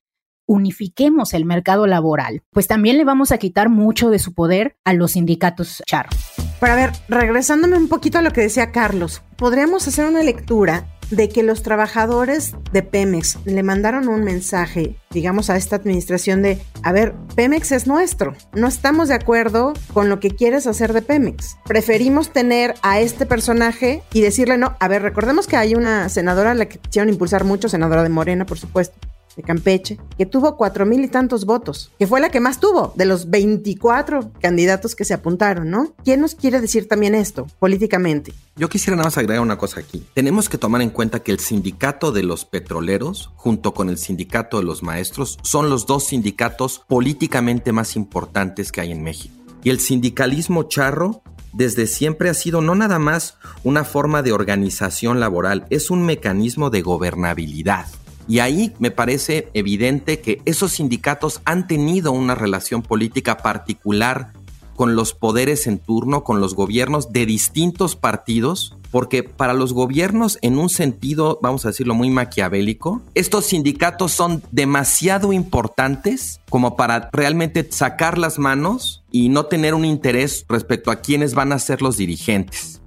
unifiquemos 0.50 1.36
el 1.36 1.46
mercado 1.46 1.86
laboral, 1.86 2.42
pues 2.52 2.66
también 2.66 2.98
le 2.98 3.06
vamos 3.06 3.32
a 3.32 3.38
quitar 3.38 3.70
mucho 3.70 4.10
de 4.10 4.18
su 4.18 4.34
poder 4.34 4.76
a 4.84 4.94
los 4.94 5.12
sindicatos 5.12 5.84
charros. 5.86 6.16
Pero 6.60 6.74
a 6.74 6.76
ver, 6.76 6.92
regresándome 7.08 7.78
un 7.78 7.88
poquito 7.88 8.18
a 8.18 8.24
lo 8.24 8.32
que 8.32 8.42
decía 8.42 8.72
Carlos, 8.72 9.22
podríamos 9.38 9.88
hacer 9.88 10.06
una 10.06 10.24
lectura 10.24 10.88
de 11.12 11.30
que 11.30 11.44
los 11.44 11.62
trabajadores 11.62 12.56
de 12.72 12.82
Pemex 12.82 13.38
le 13.46 13.62
mandaron 13.62 14.08
un 14.08 14.24
mensaje, 14.24 14.96
digamos, 15.12 15.52
a 15.52 15.56
esta 15.56 15.76
administración 15.76 16.42
de, 16.42 16.60
a 16.84 16.92
ver, 16.92 17.14
Pemex 17.36 17.72
es 17.72 17.86
nuestro, 17.86 18.36
no 18.54 18.68
estamos 18.68 19.08
de 19.08 19.16
acuerdo 19.16 19.74
con 19.94 20.10
lo 20.10 20.20
que 20.20 20.32
quieres 20.32 20.66
hacer 20.66 20.94
de 20.94 21.02
Pemex. 21.02 21.58
Preferimos 21.66 22.32
tener 22.32 22.74
a 22.82 23.00
este 23.00 23.26
personaje 23.26 24.02
y 24.14 24.22
decirle 24.22 24.58
no. 24.58 24.76
A 24.80 24.88
ver, 24.88 25.04
recordemos 25.04 25.48
que 25.48 25.58
hay 25.58 25.76
una 25.76 26.10
senadora 26.10 26.52
a 26.52 26.56
la 26.56 26.66
que 26.66 26.80
quisieron 26.80 27.10
impulsar 27.10 27.44
mucho, 27.44 27.70
senadora 27.70 28.04
de 28.04 28.10
Morena, 28.10 28.46
por 28.46 28.58
supuesto, 28.58 28.98
de 29.39 29.43
Campeche, 29.43 29.97
que 30.17 30.25
tuvo 30.25 30.58
cuatro 30.58 30.86
mil 30.86 31.02
y 31.02 31.08
tantos 31.08 31.45
votos, 31.45 31.91
que 31.97 32.08
fue 32.08 32.19
la 32.19 32.30
que 32.30 32.41
más 32.41 32.60
tuvo 32.60 32.91
de 32.95 33.06
los 33.06 33.30
24 33.30 34.32
candidatos 34.41 34.95
que 34.95 35.06
se 35.06 35.13
apuntaron, 35.13 35.69
¿no? 35.69 35.93
¿Quién 36.04 36.19
nos 36.19 36.36
quiere 36.36 36.60
decir 36.60 36.89
también 36.89 37.15
esto 37.15 37.47
políticamente? 37.58 38.34
Yo 38.58 38.67
quisiera 38.67 38.97
nada 38.97 39.08
más 39.08 39.17
agregar 39.17 39.41
una 39.41 39.58
cosa 39.58 39.80
aquí. 39.80 40.06
Tenemos 40.13 40.49
que 40.49 40.58
tomar 40.58 40.82
en 40.82 40.89
cuenta 40.89 41.21
que 41.21 41.32
el 41.32 41.39
sindicato 41.39 42.12
de 42.12 42.23
los 42.23 42.43
petroleros, 42.43 43.32
junto 43.38 43.73
con 43.73 43.88
el 43.88 43.97
sindicato 43.97 44.58
de 44.58 44.65
los 44.65 44.84
maestros, 44.84 45.38
son 45.41 45.69
los 45.69 45.86
dos 45.86 46.08
sindicatos 46.08 46.84
políticamente 46.86 47.71
más 47.71 47.95
importantes 47.95 48.73
que 48.73 48.82
hay 48.82 48.91
en 48.91 49.04
México. 49.04 49.34
Y 49.63 49.69
el 49.69 49.80
sindicalismo 49.80 50.63
charro 50.63 51.23
desde 51.54 51.88
siempre 51.88 52.30
ha 52.30 52.34
sido 52.34 52.62
no 52.62 52.75
nada 52.75 52.99
más 52.99 53.38
una 53.63 53.84
forma 53.84 54.21
de 54.21 54.32
organización 54.32 55.19
laboral, 55.19 55.65
es 55.69 55.89
un 55.89 56.06
mecanismo 56.06 56.69
de 56.69 56.82
gobernabilidad. 56.82 57.88
Y 58.30 58.39
ahí 58.39 58.74
me 58.80 58.92
parece 58.92 59.50
evidente 59.54 60.22
que 60.22 60.42
esos 60.46 60.72
sindicatos 60.74 61.42
han 61.44 61.68
tenido 61.68 62.13
una 62.13 62.36
relación 62.36 62.82
política 62.82 63.39
particular 63.39 64.32
con 64.76 64.96
los 64.96 65.13
poderes 65.13 65.68
en 65.68 65.80
turno, 65.80 66.24
con 66.24 66.39
los 66.39 66.56
gobiernos 66.56 67.12
de 67.12 67.26
distintos 67.26 67.98
partidos 67.98 68.78
porque 68.92 69.24
para 69.24 69.54
los 69.54 69.74
gobiernos, 69.74 70.38
en 70.42 70.58
un 70.58 70.70
sentido, 70.70 71.39
vamos 71.42 71.65
a 71.65 71.70
decirlo 71.70 71.94
muy 71.94 72.10
maquiavélico, 72.10 73.02
estos 73.13 73.46
sindicatos 73.46 74.12
son 74.12 74.42
demasiado 74.52 75.34
importantes 75.34 76.39
como 76.50 76.76
para 76.76 77.10
realmente 77.12 77.68
sacar 77.72 78.18
las 78.18 78.39
manos 78.39 79.04
y 79.12 79.30
no 79.30 79.46
tener 79.46 79.74
un 79.74 79.86
interés 79.86 80.46
respecto 80.50 80.92
a 80.92 80.98
quiénes 80.98 81.34
van 81.34 81.52
a 81.52 81.60
ser 81.60 81.82
los 81.82 81.98
dirigentes. 81.98 82.79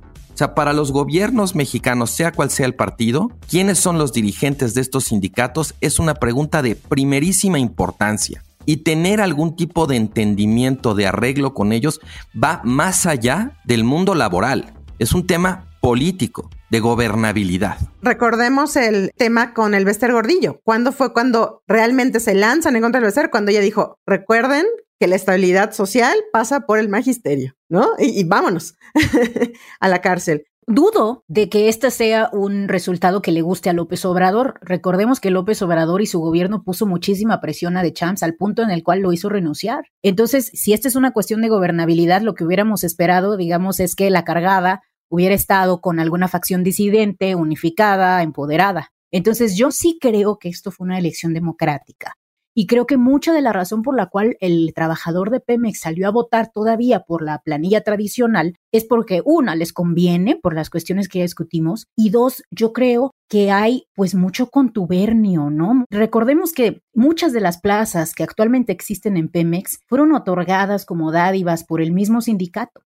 Para 0.48 0.72
los 0.72 0.92
gobiernos 0.92 1.54
mexicanos, 1.54 2.10
sea 2.10 2.32
cual 2.32 2.50
sea 2.50 2.66
el 2.66 2.74
partido, 2.74 3.30
quiénes 3.48 3.78
son 3.78 3.96
los 3.96 4.12
dirigentes 4.12 4.74
de 4.74 4.80
estos 4.80 5.04
sindicatos 5.04 5.74
es 5.80 5.98
una 5.98 6.14
pregunta 6.14 6.62
de 6.62 6.74
primerísima 6.74 7.58
importancia 7.58 8.42
y 8.66 8.78
tener 8.78 9.20
algún 9.20 9.56
tipo 9.56 9.86
de 9.86 9.96
entendimiento, 9.96 10.94
de 10.94 11.06
arreglo 11.06 11.54
con 11.54 11.72
ellos, 11.72 12.00
va 12.32 12.60
más 12.64 13.06
allá 13.06 13.58
del 13.64 13.84
mundo 13.84 14.14
laboral. 14.14 14.74
Es 14.98 15.12
un 15.12 15.26
tema 15.26 15.66
político, 15.80 16.50
de 16.72 16.80
gobernabilidad. 16.80 17.76
Recordemos 18.00 18.76
el 18.76 19.12
tema 19.18 19.52
con 19.52 19.74
el 19.74 19.84
Bester 19.84 20.10
Gordillo. 20.10 20.58
¿Cuándo 20.64 20.90
fue 20.90 21.12
cuando 21.12 21.62
realmente 21.68 22.18
se 22.18 22.34
lanzan 22.34 22.76
en 22.76 22.82
contra 22.82 22.98
del 22.98 23.08
Bester? 23.08 23.30
Cuando 23.30 23.50
ella 23.50 23.60
dijo, 23.60 23.98
recuerden 24.06 24.64
que 25.02 25.08
la 25.08 25.16
estabilidad 25.16 25.72
social 25.72 26.16
pasa 26.32 26.60
por 26.60 26.78
el 26.78 26.88
magisterio, 26.88 27.56
¿no? 27.68 27.88
Y, 27.98 28.22
vámonos 28.22 28.76
a 29.80 29.88
la 29.88 30.00
cárcel. 30.00 30.44
Dudo 30.68 31.24
de 31.26 31.48
que 31.48 31.68
este 31.68 31.90
sea 31.90 32.30
un 32.32 32.68
resultado 32.68 33.20
que 33.20 33.32
le 33.32 33.42
guste 33.42 33.68
a 33.68 33.72
López 33.72 34.04
Obrador. 34.04 34.60
Recordemos 34.62 35.18
que 35.18 35.32
López 35.32 35.60
Obrador 35.60 36.02
y 36.02 36.06
su 36.06 36.20
gobierno 36.20 36.62
puso 36.62 36.86
muchísima 36.86 37.40
presión 37.40 37.76
a 37.76 37.82
De 37.82 37.92
Champs 37.92 38.22
al 38.22 38.36
punto 38.36 38.62
en 38.62 38.70
el 38.70 38.84
cual 38.84 39.00
lo 39.00 39.12
hizo 39.12 39.28
renunciar. 39.28 39.86
Entonces, 40.04 40.52
si 40.54 40.72
esta 40.72 40.86
es 40.86 40.94
una 40.94 41.10
cuestión 41.10 41.42
de 41.42 41.48
gobernabilidad, 41.48 42.22
lo 42.22 42.34
que 42.34 42.44
hubiéramos 42.44 42.84
esperado, 42.84 43.36
digamos, 43.36 43.80
es 43.80 43.96
que 43.96 44.08
la 44.08 44.22
cargada 44.22 44.82
hubiera 45.08 45.34
estado 45.34 45.80
con 45.80 45.98
alguna 45.98 46.28
facción 46.28 46.62
disidente, 46.62 47.34
unificada, 47.34 48.22
empoderada. 48.22 48.92
Entonces, 49.10 49.56
yo 49.56 49.72
sí 49.72 49.98
creo 50.00 50.38
que 50.38 50.48
esto 50.48 50.70
fue 50.70 50.84
una 50.84 51.00
elección 51.00 51.34
democrática. 51.34 52.16
Y 52.54 52.66
creo 52.66 52.86
que 52.86 52.96
mucha 52.96 53.32
de 53.32 53.40
la 53.40 53.52
razón 53.52 53.82
por 53.82 53.96
la 53.96 54.06
cual 54.06 54.36
el 54.40 54.72
trabajador 54.74 55.30
de 55.30 55.40
Pemex 55.40 55.80
salió 55.80 56.06
a 56.06 56.10
votar 56.10 56.50
todavía 56.52 57.00
por 57.00 57.22
la 57.22 57.38
planilla 57.38 57.82
tradicional 57.82 58.56
es 58.72 58.84
porque, 58.84 59.22
una, 59.24 59.54
les 59.56 59.72
conviene 59.72 60.36
por 60.36 60.54
las 60.54 60.68
cuestiones 60.68 61.08
que 61.08 61.18
ya 61.18 61.24
discutimos, 61.24 61.86
y 61.96 62.10
dos, 62.10 62.42
yo 62.50 62.72
creo 62.72 63.12
que 63.28 63.50
hay 63.50 63.86
pues 63.94 64.14
mucho 64.14 64.48
contubernio, 64.48 65.48
¿no? 65.50 65.86
Recordemos 65.90 66.52
que 66.52 66.82
muchas 66.94 67.32
de 67.32 67.40
las 67.40 67.60
plazas 67.60 68.14
que 68.14 68.22
actualmente 68.22 68.72
existen 68.72 69.16
en 69.16 69.28
Pemex 69.28 69.80
fueron 69.86 70.12
otorgadas 70.12 70.84
como 70.84 71.12
dádivas 71.12 71.64
por 71.64 71.80
el 71.80 71.92
mismo 71.92 72.20
sindicato. 72.20 72.82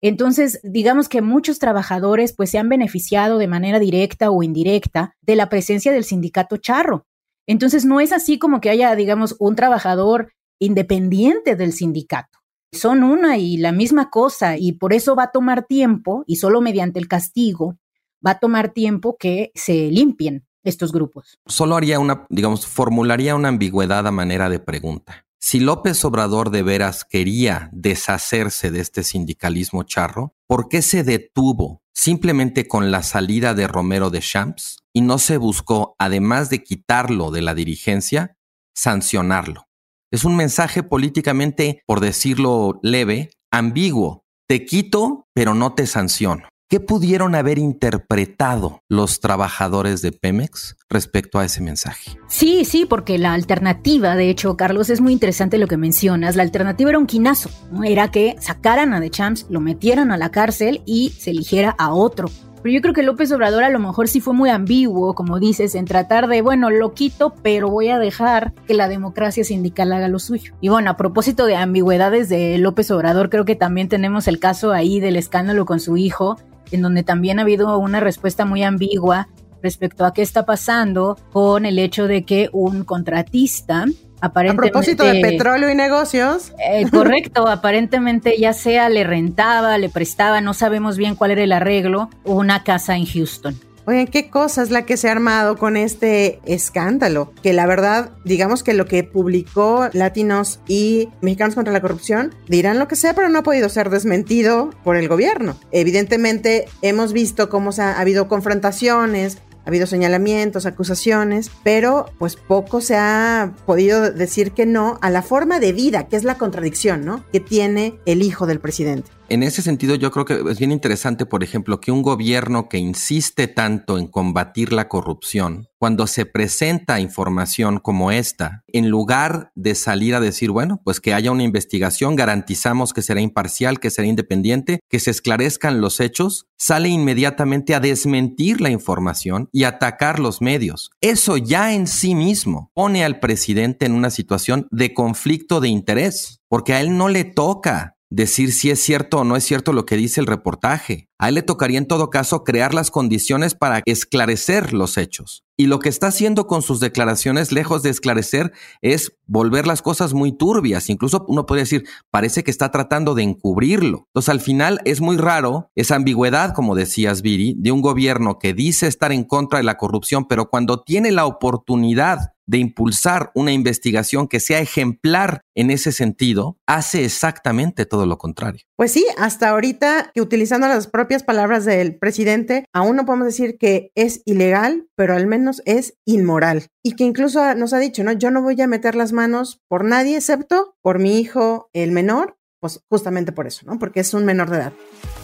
Entonces, 0.00 0.60
digamos 0.62 1.08
que 1.08 1.22
muchos 1.22 1.58
trabajadores 1.58 2.32
pues 2.32 2.50
se 2.50 2.58
han 2.58 2.68
beneficiado 2.68 3.38
de 3.38 3.48
manera 3.48 3.78
directa 3.78 4.30
o 4.30 4.42
indirecta 4.42 5.16
de 5.22 5.34
la 5.34 5.48
presencia 5.48 5.90
del 5.90 6.04
sindicato 6.04 6.56
charro. 6.56 7.06
Entonces, 7.48 7.84
no 7.86 7.98
es 7.98 8.12
así 8.12 8.38
como 8.38 8.60
que 8.60 8.70
haya, 8.70 8.94
digamos, 8.94 9.34
un 9.40 9.56
trabajador 9.56 10.32
independiente 10.60 11.56
del 11.56 11.72
sindicato. 11.72 12.38
Son 12.72 13.02
una 13.02 13.38
y 13.38 13.56
la 13.56 13.72
misma 13.72 14.10
cosa 14.10 14.58
y 14.58 14.72
por 14.72 14.92
eso 14.92 15.16
va 15.16 15.24
a 15.24 15.30
tomar 15.32 15.64
tiempo 15.64 16.24
y 16.26 16.36
solo 16.36 16.60
mediante 16.60 17.00
el 17.00 17.08
castigo 17.08 17.78
va 18.24 18.32
a 18.32 18.38
tomar 18.38 18.72
tiempo 18.72 19.16
que 19.18 19.50
se 19.54 19.90
limpien 19.90 20.46
estos 20.62 20.92
grupos. 20.92 21.38
Solo 21.46 21.76
haría 21.76 21.98
una, 21.98 22.26
digamos, 22.28 22.66
formularía 22.66 23.34
una 23.34 23.48
ambigüedad 23.48 24.06
a 24.06 24.12
manera 24.12 24.50
de 24.50 24.58
pregunta. 24.58 25.24
Si 25.40 25.60
López 25.60 26.04
Obrador 26.04 26.50
de 26.50 26.62
veras 26.62 27.04
quería 27.04 27.70
deshacerse 27.72 28.70
de 28.70 28.80
este 28.80 29.04
sindicalismo 29.04 29.84
charro, 29.84 30.34
¿por 30.46 30.68
qué 30.68 30.82
se 30.82 31.04
detuvo 31.04 31.80
simplemente 31.98 32.68
con 32.68 32.92
la 32.92 33.02
salida 33.02 33.54
de 33.54 33.66
Romero 33.66 34.10
de 34.10 34.20
Champs 34.20 34.78
y 34.92 35.00
no 35.00 35.18
se 35.18 35.36
buscó, 35.36 35.96
además 35.98 36.48
de 36.48 36.62
quitarlo 36.62 37.32
de 37.32 37.42
la 37.42 37.54
dirigencia, 37.54 38.36
sancionarlo? 38.72 39.66
Es 40.12 40.24
un 40.24 40.36
mensaje 40.36 40.84
políticamente, 40.84 41.82
por 41.86 41.98
decirlo 41.98 42.78
leve, 42.82 43.30
ambiguo. 43.50 44.22
Te 44.48 44.64
quito, 44.64 45.26
pero 45.34 45.54
no 45.54 45.74
te 45.74 45.88
sanciono. 45.88 46.48
¿Qué 46.70 46.80
pudieron 46.80 47.34
haber 47.34 47.58
interpretado 47.58 48.82
los 48.88 49.20
trabajadores 49.20 50.02
de 50.02 50.12
Pemex 50.12 50.76
respecto 50.90 51.38
a 51.38 51.46
ese 51.46 51.62
mensaje? 51.62 52.18
Sí, 52.26 52.66
sí, 52.66 52.84
porque 52.84 53.16
la 53.16 53.32
alternativa, 53.32 54.16
de 54.16 54.28
hecho, 54.28 54.54
Carlos, 54.58 54.90
es 54.90 55.00
muy 55.00 55.14
interesante 55.14 55.56
lo 55.56 55.66
que 55.66 55.78
mencionas. 55.78 56.36
La 56.36 56.42
alternativa 56.42 56.90
era 56.90 56.98
un 56.98 57.06
quinazo, 57.06 57.48
¿no? 57.72 57.84
Era 57.84 58.10
que 58.10 58.36
sacaran 58.38 58.92
a 58.92 59.00
The 59.00 59.08
Champs, 59.08 59.46
lo 59.48 59.60
metieran 59.60 60.12
a 60.12 60.18
la 60.18 60.30
cárcel 60.30 60.82
y 60.84 61.08
se 61.18 61.30
eligiera 61.30 61.74
a 61.78 61.94
otro. 61.94 62.28
Pero 62.62 62.74
yo 62.74 62.82
creo 62.82 62.94
que 62.94 63.02
López 63.02 63.30
Obrador 63.32 63.62
a 63.62 63.70
lo 63.70 63.78
mejor 63.78 64.08
sí 64.08 64.20
fue 64.20 64.34
muy 64.34 64.50
ambiguo, 64.50 65.14
como 65.14 65.38
dices, 65.38 65.74
en 65.74 65.84
tratar 65.84 66.28
de, 66.28 66.42
bueno, 66.42 66.70
lo 66.70 66.92
quito, 66.92 67.34
pero 67.42 67.70
voy 67.70 67.88
a 67.88 67.98
dejar 67.98 68.52
que 68.66 68.74
la 68.74 68.88
democracia 68.88 69.44
sindical 69.44 69.92
haga 69.92 70.08
lo 70.08 70.18
suyo. 70.18 70.54
Y 70.60 70.68
bueno, 70.68 70.90
a 70.90 70.96
propósito 70.96 71.46
de 71.46 71.56
ambigüedades 71.56 72.28
de 72.28 72.58
López 72.58 72.90
Obrador, 72.90 73.30
creo 73.30 73.44
que 73.44 73.54
también 73.54 73.88
tenemos 73.88 74.28
el 74.28 74.38
caso 74.38 74.72
ahí 74.72 75.00
del 75.00 75.16
escándalo 75.16 75.64
con 75.64 75.80
su 75.80 75.96
hijo, 75.96 76.36
en 76.72 76.82
donde 76.82 77.02
también 77.02 77.38
ha 77.38 77.42
habido 77.42 77.78
una 77.78 78.00
respuesta 78.00 78.44
muy 78.44 78.62
ambigua 78.62 79.28
respecto 79.62 80.04
a 80.04 80.12
qué 80.12 80.22
está 80.22 80.46
pasando 80.46 81.18
con 81.32 81.66
el 81.66 81.78
hecho 81.78 82.06
de 82.06 82.24
que 82.24 82.48
un 82.52 82.84
contratista 82.84 83.86
aparentemente... 84.20 84.68
A 84.68 84.72
propósito 84.72 85.04
de 85.04 85.20
petróleo 85.20 85.70
y 85.70 85.74
negocios. 85.74 86.52
Eh, 86.58 86.88
correcto, 86.90 87.48
aparentemente 87.48 88.38
ya 88.38 88.52
sea 88.52 88.88
le 88.88 89.04
rentaba, 89.04 89.78
le 89.78 89.88
prestaba, 89.88 90.40
no 90.40 90.54
sabemos 90.54 90.96
bien 90.96 91.14
cuál 91.14 91.32
era 91.32 91.42
el 91.42 91.52
arreglo, 91.52 92.10
una 92.24 92.64
casa 92.64 92.96
en 92.96 93.06
Houston. 93.06 93.58
Oigan, 93.88 94.06
¿qué 94.08 94.28
cosa 94.28 94.62
es 94.62 94.70
la 94.70 94.84
que 94.84 94.98
se 94.98 95.08
ha 95.08 95.12
armado 95.12 95.56
con 95.56 95.74
este 95.74 96.40
escándalo? 96.44 97.32
Que 97.42 97.54
la 97.54 97.64
verdad, 97.64 98.10
digamos 98.22 98.62
que 98.62 98.74
lo 98.74 98.84
que 98.84 99.02
publicó 99.02 99.88
Latinos 99.94 100.60
y 100.68 101.08
Mexicanos 101.22 101.54
contra 101.54 101.72
la 101.72 101.80
Corrupción 101.80 102.34
dirán 102.48 102.78
lo 102.78 102.86
que 102.86 102.96
sea, 102.96 103.14
pero 103.14 103.30
no 103.30 103.38
ha 103.38 103.42
podido 103.42 103.70
ser 103.70 103.88
desmentido 103.88 104.68
por 104.84 104.96
el 104.96 105.08
gobierno. 105.08 105.58
Evidentemente, 105.72 106.66
hemos 106.82 107.14
visto 107.14 107.48
cómo 107.48 107.72
se 107.72 107.80
ha, 107.80 107.98
habido 107.98 108.28
confrontaciones, 108.28 109.38
ha 109.64 109.68
habido 109.68 109.86
señalamientos, 109.86 110.66
acusaciones, 110.66 111.50
pero 111.64 112.10
pues 112.18 112.36
poco 112.36 112.82
se 112.82 112.96
ha 112.96 113.54
podido 113.64 114.10
decir 114.12 114.52
que 114.52 114.66
no 114.66 114.98
a 115.00 115.08
la 115.08 115.22
forma 115.22 115.60
de 115.60 115.72
vida, 115.72 116.08
que 116.08 116.16
es 116.16 116.24
la 116.24 116.36
contradicción, 116.36 117.06
¿no? 117.06 117.24
Que 117.32 117.40
tiene 117.40 117.98
el 118.04 118.20
hijo 118.20 118.46
del 118.46 118.60
presidente. 118.60 119.17
En 119.30 119.42
ese 119.42 119.60
sentido, 119.60 119.94
yo 119.94 120.10
creo 120.10 120.24
que 120.24 120.42
es 120.50 120.58
bien 120.58 120.72
interesante, 120.72 121.26
por 121.26 121.44
ejemplo, 121.44 121.80
que 121.80 121.92
un 121.92 122.00
gobierno 122.00 122.70
que 122.70 122.78
insiste 122.78 123.46
tanto 123.46 123.98
en 123.98 124.06
combatir 124.06 124.72
la 124.72 124.88
corrupción, 124.88 125.68
cuando 125.76 126.06
se 126.06 126.24
presenta 126.24 126.98
información 126.98 127.78
como 127.78 128.10
esta, 128.10 128.64
en 128.68 128.88
lugar 128.88 129.52
de 129.54 129.74
salir 129.74 130.14
a 130.14 130.20
decir, 130.20 130.50
bueno, 130.50 130.80
pues 130.82 130.98
que 131.00 131.12
haya 131.12 131.30
una 131.30 131.42
investigación, 131.42 132.16
garantizamos 132.16 132.94
que 132.94 133.02
será 133.02 133.20
imparcial, 133.20 133.80
que 133.80 133.90
será 133.90 134.08
independiente, 134.08 134.80
que 134.88 134.98
se 134.98 135.10
esclarezcan 135.10 135.82
los 135.82 136.00
hechos, 136.00 136.46
sale 136.56 136.88
inmediatamente 136.88 137.74
a 137.74 137.80
desmentir 137.80 138.62
la 138.62 138.70
información 138.70 139.50
y 139.52 139.64
atacar 139.64 140.20
los 140.20 140.40
medios. 140.40 140.90
Eso 141.02 141.36
ya 141.36 141.74
en 141.74 141.86
sí 141.86 142.14
mismo 142.14 142.70
pone 142.72 143.04
al 143.04 143.20
presidente 143.20 143.84
en 143.84 143.92
una 143.92 144.08
situación 144.08 144.68
de 144.70 144.94
conflicto 144.94 145.60
de 145.60 145.68
interés, 145.68 146.40
porque 146.48 146.72
a 146.72 146.80
él 146.80 146.96
no 146.96 147.10
le 147.10 147.24
toca 147.24 147.97
decir 148.10 148.52
si 148.52 148.70
es 148.70 148.80
cierto 148.80 149.18
o 149.18 149.24
no 149.24 149.36
es 149.36 149.44
cierto 149.44 149.72
lo 149.72 149.84
que 149.84 149.96
dice 149.96 150.20
el 150.20 150.26
reportaje. 150.26 151.08
A 151.18 151.28
él 151.28 151.34
le 151.34 151.42
tocaría 151.42 151.78
en 151.78 151.86
todo 151.86 152.10
caso 152.10 152.44
crear 152.44 152.74
las 152.74 152.90
condiciones 152.90 153.54
para 153.54 153.82
esclarecer 153.86 154.72
los 154.72 154.96
hechos. 154.96 155.44
Y 155.56 155.66
lo 155.66 155.80
que 155.80 155.88
está 155.88 156.06
haciendo 156.06 156.46
con 156.46 156.62
sus 156.62 156.78
declaraciones, 156.78 157.50
lejos 157.50 157.82
de 157.82 157.90
esclarecer, 157.90 158.52
es 158.80 159.12
volver 159.26 159.66
las 159.66 159.82
cosas 159.82 160.14
muy 160.14 160.30
turbias. 160.30 160.88
Incluso 160.88 161.24
uno 161.26 161.46
podría 161.46 161.64
decir, 161.64 161.84
parece 162.12 162.44
que 162.44 162.52
está 162.52 162.70
tratando 162.70 163.16
de 163.16 163.24
encubrirlo. 163.24 164.06
Entonces, 164.10 164.28
al 164.28 164.40
final 164.40 164.80
es 164.84 165.00
muy 165.00 165.16
raro 165.16 165.72
esa 165.74 165.96
ambigüedad, 165.96 166.54
como 166.54 166.76
decías, 166.76 167.22
Viri, 167.22 167.56
de 167.58 167.72
un 167.72 167.82
gobierno 167.82 168.38
que 168.38 168.54
dice 168.54 168.86
estar 168.86 169.10
en 169.10 169.24
contra 169.24 169.58
de 169.58 169.64
la 169.64 169.76
corrupción, 169.76 170.26
pero 170.28 170.48
cuando 170.48 170.82
tiene 170.82 171.10
la 171.10 171.26
oportunidad 171.26 172.34
de 172.48 172.58
impulsar 172.58 173.30
una 173.34 173.52
investigación 173.52 174.26
que 174.26 174.40
sea 174.40 174.58
ejemplar 174.58 175.42
en 175.54 175.70
ese 175.70 175.92
sentido, 175.92 176.56
hace 176.66 177.04
exactamente 177.04 177.84
todo 177.84 178.06
lo 178.06 178.16
contrario. 178.16 178.62
Pues 178.74 178.92
sí, 178.92 179.06
hasta 179.18 179.50
ahorita 179.50 180.10
que 180.14 180.22
utilizando 180.22 180.66
las 180.66 180.86
propias 180.86 181.22
palabras 181.22 181.64
del 181.64 181.96
presidente, 181.96 182.64
aún 182.72 182.96
no 182.96 183.04
podemos 183.04 183.26
decir 183.26 183.58
que 183.58 183.92
es 183.94 184.22
ilegal, 184.24 184.88
pero 184.96 185.14
al 185.14 185.26
menos 185.26 185.62
es 185.66 185.98
inmoral. 186.06 186.66
Y 186.82 186.96
que 186.96 187.04
incluso 187.04 187.54
nos 187.54 187.74
ha 187.74 187.78
dicho, 187.78 188.02
¿no? 188.02 188.12
Yo 188.12 188.30
no 188.30 188.42
voy 188.42 188.60
a 188.60 188.66
meter 188.66 188.94
las 188.94 189.12
manos 189.12 189.60
por 189.68 189.84
nadie 189.84 190.16
excepto 190.16 190.74
por 190.82 190.98
mi 190.98 191.20
hijo, 191.20 191.68
el 191.74 191.92
menor, 191.92 192.38
pues 192.60 192.80
justamente 192.88 193.32
por 193.32 193.46
eso, 193.46 193.66
¿no? 193.66 193.78
Porque 193.78 194.00
es 194.00 194.14
un 194.14 194.24
menor 194.24 194.48
de 194.50 194.56
edad. 194.56 194.72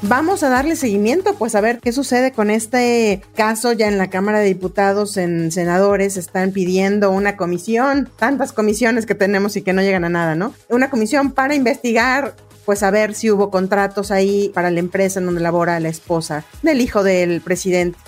Vamos 0.06 0.42
a 0.42 0.50
darle 0.50 0.76
seguimiento, 0.76 1.34
pues 1.34 1.54
a 1.54 1.62
ver 1.62 1.80
qué 1.80 1.90
sucede 1.90 2.30
con 2.30 2.50
este 2.50 3.22
caso 3.34 3.72
ya 3.72 3.88
en 3.88 3.96
la 3.96 4.10
Cámara 4.10 4.40
de 4.40 4.44
Diputados, 4.44 5.16
en 5.16 5.50
senadores, 5.50 6.18
están 6.18 6.52
pidiendo 6.52 7.10
una 7.10 7.38
comisión, 7.38 8.10
tantas 8.18 8.52
comisiones 8.52 9.06
que 9.06 9.14
tenemos 9.14 9.56
y 9.56 9.62
que 9.62 9.72
no 9.72 9.80
llegan 9.80 10.04
a 10.04 10.10
nada, 10.10 10.34
¿no? 10.34 10.52
Una 10.68 10.90
comisión 10.90 11.32
para 11.32 11.54
investigar 11.54 12.36
pues 12.66 12.80
saber 12.80 13.14
si 13.14 13.30
hubo 13.30 13.50
contratos 13.50 14.10
ahí 14.10 14.50
para 14.52 14.70
la 14.70 14.80
empresa 14.80 15.20
en 15.20 15.26
donde 15.26 15.40
labora 15.40 15.80
la 15.80 15.88
esposa 15.88 16.44
del 16.62 16.82
hijo 16.82 17.02
del 17.02 17.40
presidente. 17.40 17.98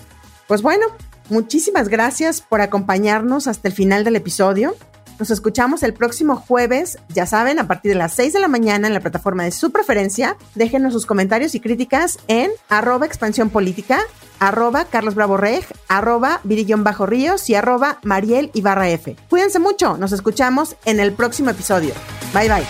Pues 0.48 0.60
bueno, 0.60 0.84
muchísimas 1.30 1.88
gracias 1.88 2.42
por 2.42 2.60
acompañarnos 2.60 3.46
hasta 3.46 3.68
el 3.68 3.74
final 3.74 4.04
del 4.04 4.16
episodio. 4.16 4.76
Nos 5.18 5.30
escuchamos 5.30 5.82
el 5.82 5.94
próximo 5.94 6.36
jueves, 6.36 6.98
ya 7.08 7.26
saben, 7.26 7.58
a 7.58 7.66
partir 7.66 7.92
de 7.92 7.98
las 7.98 8.12
6 8.14 8.34
de 8.34 8.40
la 8.40 8.48
mañana 8.48 8.86
en 8.86 8.94
la 8.94 9.00
plataforma 9.00 9.44
de 9.44 9.50
su 9.50 9.70
preferencia. 9.70 10.36
Déjenos 10.54 10.92
sus 10.92 11.06
comentarios 11.06 11.54
y 11.54 11.60
críticas 11.60 12.18
en 12.28 12.50
arroba 12.68 13.06
expansión 13.06 13.48
política, 13.48 14.00
arroba 14.38 14.84
Carlos 14.84 15.14
Bravo 15.14 15.36
Reg, 15.36 15.64
arroba 15.88 16.40
Virillón 16.44 16.84
Bajo 16.84 17.06
Ríos 17.06 17.48
y 17.48 17.54
arroba 17.54 17.98
Mariel 18.02 18.50
Ibarra 18.52 18.90
F. 18.90 19.16
Cuídense 19.30 19.58
mucho, 19.58 19.96
nos 19.96 20.12
escuchamos 20.12 20.76
en 20.84 21.00
el 21.00 21.12
próximo 21.12 21.50
episodio. 21.50 21.94
Bye 22.34 22.48
bye. 22.48 22.66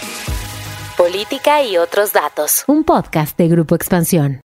Política 0.97 1.63
y 1.63 1.77
otros 1.77 2.13
datos. 2.13 2.65
Un 2.69 2.85
podcast 2.85 3.37
de 3.37 3.49
Grupo 3.49 3.75
Expansión. 3.75 4.46